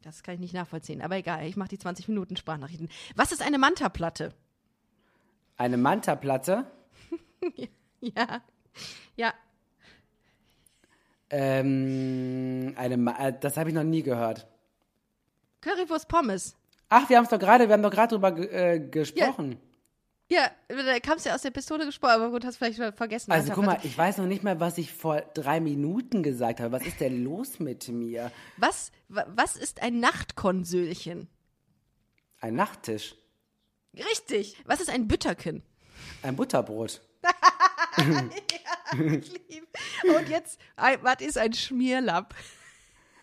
[0.00, 2.88] Das kann ich nicht nachvollziehen, aber egal, ich mache die 20 Minuten Sprachnachrichten.
[3.16, 4.34] Was ist eine Manta-Platte?
[5.58, 6.66] Eine Manta-Platte.
[8.00, 8.42] Ja,
[9.16, 9.34] ja,
[11.30, 14.46] Ähm, eine Ma äh, das habe ich noch nie gehört.
[15.60, 16.56] Currywurst Pommes.
[16.88, 19.52] Ach, wir haben es doch gerade, wir haben doch gerade drüber äh, gesprochen.
[19.52, 19.58] Ja,
[20.30, 23.32] da kam es ja aus der Pistole gesprochen, aber gut, hast vielleicht vergessen.
[23.32, 26.72] Also guck mal, ich weiß noch nicht mal, was ich vor drei Minuten gesagt habe.
[26.72, 28.30] Was ist denn los mit mir?
[28.58, 31.28] Was, wa- was ist ein Nachtkonsöhlchen?
[32.40, 33.14] Ein Nachttisch.
[33.96, 34.56] Richtig.
[34.66, 35.62] Was ist ein Bütterken?
[36.22, 37.00] Ein Butterbrot.
[38.96, 39.66] Lieb.
[40.16, 42.34] Und jetzt, was ist ein Schmierlapp?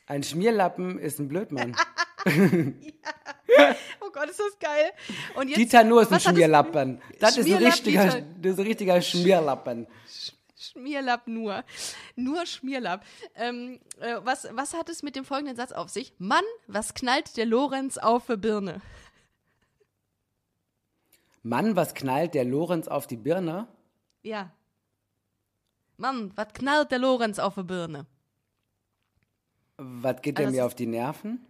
[0.08, 1.76] Ein Schmierlappen ist ein Blödmann.
[4.02, 4.92] Oh Gott, ist das geil.
[5.36, 7.02] Und jetzt, Dieter Nuhr ist ein was hat es- Schmierlappen.
[7.20, 8.22] Das ist ein richtiger, Dieter.
[8.42, 9.88] das ist ein richtiger Schmierlappen.
[10.58, 11.64] Schmierlapp nur.
[12.16, 13.06] Nur Schmierlapp.
[13.36, 16.14] Ähm, äh, was, was hat es mit dem folgenden Satz auf sich?
[16.18, 18.82] Mann, was knallt der Lorenz auf für Birne?
[21.44, 23.68] Mann, was knallt der Lorenz auf die Birne?
[24.24, 24.52] Ja.
[25.98, 28.06] Mann, was knallt der Lorenz auf für Birne?
[29.78, 31.46] Was geht der Also mir das- auf die Nerven?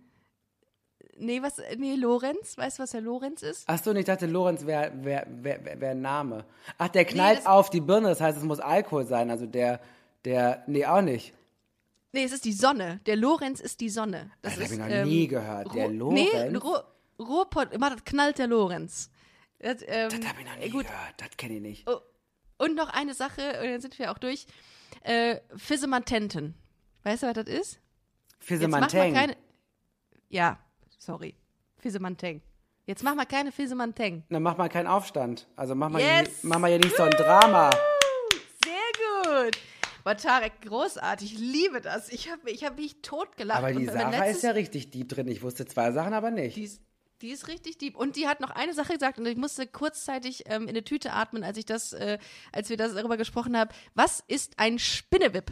[1.18, 2.57] Nee, was, nee, Lorenz?
[2.57, 3.63] Weißt du, was der Lorenz ist?
[3.68, 6.45] Ach so, und ich dachte, Lorenz wäre wär, wär, wär, wär ein Name.
[6.78, 9.30] Ach, der knallt das- auf die Birne, das heißt, es muss Alkohol sein.
[9.32, 9.80] Also der,
[10.26, 11.34] der, nee, auch nicht.
[12.11, 12.99] Nee, es ist die Sonne.
[13.05, 14.32] Der Lorenz ist die Sonne.
[14.41, 15.74] Das, Das hab ist, ich noch ähm, nie gehört.
[15.74, 16.63] Der Nee, Lorenz?
[16.63, 16.78] Ro
[17.18, 19.09] Ruhrpott, warte, knallt der Lorenz.
[19.59, 20.84] Das, ähm, Das habe ich noch nie äh, gut.
[20.84, 21.13] gehört.
[21.18, 21.89] Das kenne ich nicht.
[21.89, 21.99] Oh,
[22.57, 24.47] Und noch eine Sache, und dann sind wir auch durch.
[25.01, 26.55] Äh, Fissemantenten.
[27.03, 27.80] Weißt du, was das ist?
[28.91, 29.38] Keine.
[30.30, 30.59] Ja,
[31.05, 31.35] sorry.
[31.77, 32.41] Fissemanteng.
[32.87, 34.23] Jetzt mach mal keine Fissemanteng.
[34.29, 35.47] Dann mach mal keinen Aufstand.
[35.55, 36.41] Also mach mal, Yes!
[36.41, 37.71] hier, mach mal hier nicht so ein Drama.
[38.63, 39.57] Sehr gut.
[40.03, 41.33] Boah, Tarek, großartig.
[41.33, 42.09] Ich liebe das.
[42.09, 43.57] Ich habe ich hab mich totgelacht.
[43.57, 45.27] Aber die Sarah ist ja richtig deep drin.
[45.27, 46.55] Ich wusste zwei Sachen, aber nicht.
[46.57, 46.81] Die ist,
[47.23, 47.95] Die ist richtig deep.
[47.95, 51.11] Und die hat noch eine Sache gesagt und ich musste kurzzeitig ähm, in eine Tüte
[51.13, 52.19] atmen, als ich das, äh,
[52.51, 53.71] als wir das darüber gesprochen haben.
[53.95, 55.51] Was ist ein Spinnewip?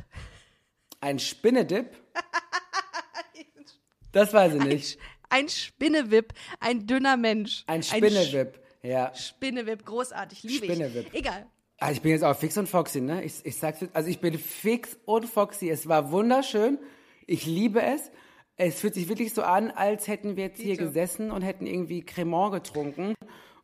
[1.02, 1.90] Ein Spinnedip?
[4.12, 5.00] das weiß ich nicht.
[5.34, 7.64] Ein Spinnewip, ein dünner Mensch.
[7.66, 9.08] Ein Spinnewip, ja.
[9.08, 11.08] Ein Spinnewip, großartig, liebe Spinnewip.
[11.12, 11.20] ich.
[11.20, 11.48] Egal.
[11.80, 13.24] Ah, ich bin jetzt auch fix und foxy, ne?
[13.24, 15.70] Ich, ich sag's jetzt, also ich bin fix und foxy.
[15.70, 16.78] Es war wunderschön.
[17.26, 18.12] Ich liebe es.
[18.58, 22.06] Es fühlt sich wirklich so an, als hätten wir jetzt hier gesessen und hätten irgendwie
[22.06, 23.16] Cremant getrunken.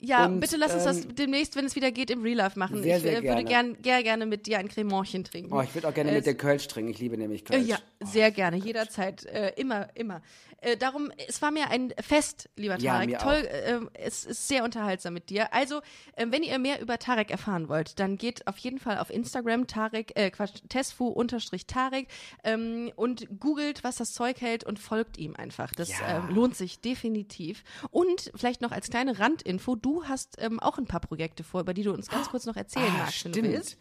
[0.02, 2.58] Ja, Und, bitte lass uns das ähm, demnächst, wenn es wieder geht, im Real Life
[2.58, 2.82] machen.
[2.82, 3.44] Sehr, ich sehr äh, würde gerne.
[3.44, 5.54] gern, gern, gerne mit dir ein Cremantchen trinken.
[5.54, 6.90] Oh, ich würde auch gerne Äh, mit der Kölsch trinken.
[6.90, 7.68] Ich liebe nämlich Äh, Kölsch.
[7.68, 10.22] Ja, sehr gerne, jederzeit, äh, immer, immer.
[10.62, 13.10] Äh, darum, es war mir ein Fest, lieber Ja, Tarek.
[13.10, 15.54] mir Toll, äh, es ist sehr unterhaltsam mit dir.
[15.54, 15.82] Also,
[16.16, 19.68] äh, wenn ihr mehr über Tarek erfahren wollt, dann geht auf jeden Fall auf Instagram
[19.68, 22.08] Tarek, äh, Quatsch, Tesfu unterstrich Tarek
[22.44, 25.72] ähm, und googelt, was das Zeug hält und folgt ihm einfach.
[25.74, 26.18] Das Ja.
[26.18, 27.64] ähm, lohnt sich definitiv.
[27.92, 31.74] Und vielleicht noch als kleine Randinfo, du hast ähm, auch ein paar Projekte vor, über
[31.74, 33.54] die du uns ganz kurz noch erzählen Ah, magst, wenn du stimmt.
[33.54, 33.78] willst.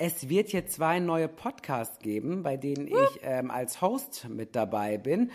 [0.00, 4.96] Es wird jetzt zwei neue Podcasts geben, bei denen ich ähm, als Host mit dabei
[4.96, 5.32] bin.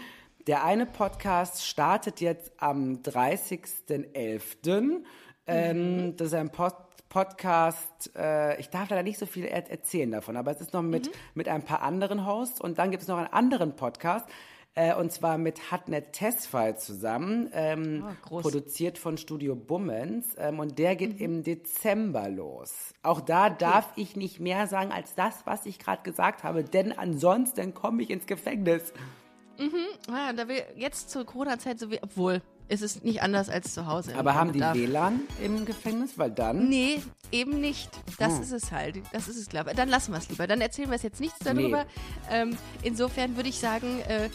[0.47, 5.03] Der eine Podcast startet jetzt am 30.11.
[5.47, 6.73] Ähm, das ist ein Pod
[7.07, 10.81] Podcast, äh, ich darf leider nicht so viel er erzählen davon, aber es ist noch
[10.81, 14.25] mit, mit ein paar anderen Hosts und dann gibt es noch einen anderen Podcast,
[14.73, 18.41] äh, und zwar mit Hatnet Tesfall zusammen, ähm, groß.
[18.41, 22.95] produziert von Studio Bummens ähm, und der geht im Dezember los.
[23.03, 26.97] Auch da darf ich nicht mehr sagen als das, was ich gerade gesagt habe, denn
[26.97, 28.91] ansonsten komme ich ins Gefängnis.
[30.11, 33.85] Ah, da wir jetzt zur Corona-Zeit so wie, obwohl, es ist nicht anders als zu
[33.87, 34.15] Hause.
[34.17, 36.17] Aber haben die Da- WLAN im Gefängnis?
[36.17, 36.69] Weil dann.
[36.69, 37.01] Nee,
[37.31, 37.89] eben nicht.
[38.19, 38.41] Das Hm.
[38.41, 38.97] ist es halt.
[39.11, 39.75] Das ist es, glaube ich.
[39.77, 40.47] Dann lassen wir es lieber.
[40.47, 41.85] Dann erzählen wir es jetzt nichts darüber.
[42.31, 44.29] Ähm, insofern würde ich sagen, äh,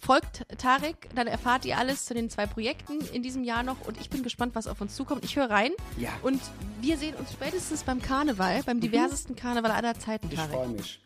[0.00, 3.98] folgt Tarek, dann erfahrt ihr alles zu den zwei Projekten in diesem Jahr noch und
[4.00, 5.24] ich bin gespannt, was auf uns zukommt.
[5.24, 6.10] Ich höre rein Ja.
[6.22, 6.40] und
[6.82, 10.32] wir sehen uns spätestens beim Karneval, beim diversesten Karneval aller Zeiten, Mhm.
[10.32, 10.52] Ich Tarek.
[10.54, 11.00] freue mich.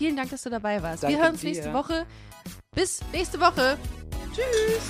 [0.00, 1.02] Vielen Dank, dass du dabei warst.
[1.02, 1.48] Danke wir hören uns dir.
[1.48, 2.06] nächste Woche.
[2.74, 3.76] Bis nächste Woche.
[4.32, 4.80] Tschüss.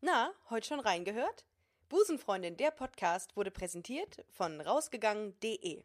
[0.00, 1.44] Na, heute schon reingehört?
[1.88, 5.84] Busenfreundin, der Podcast wurde präsentiert von rausgegangen.de.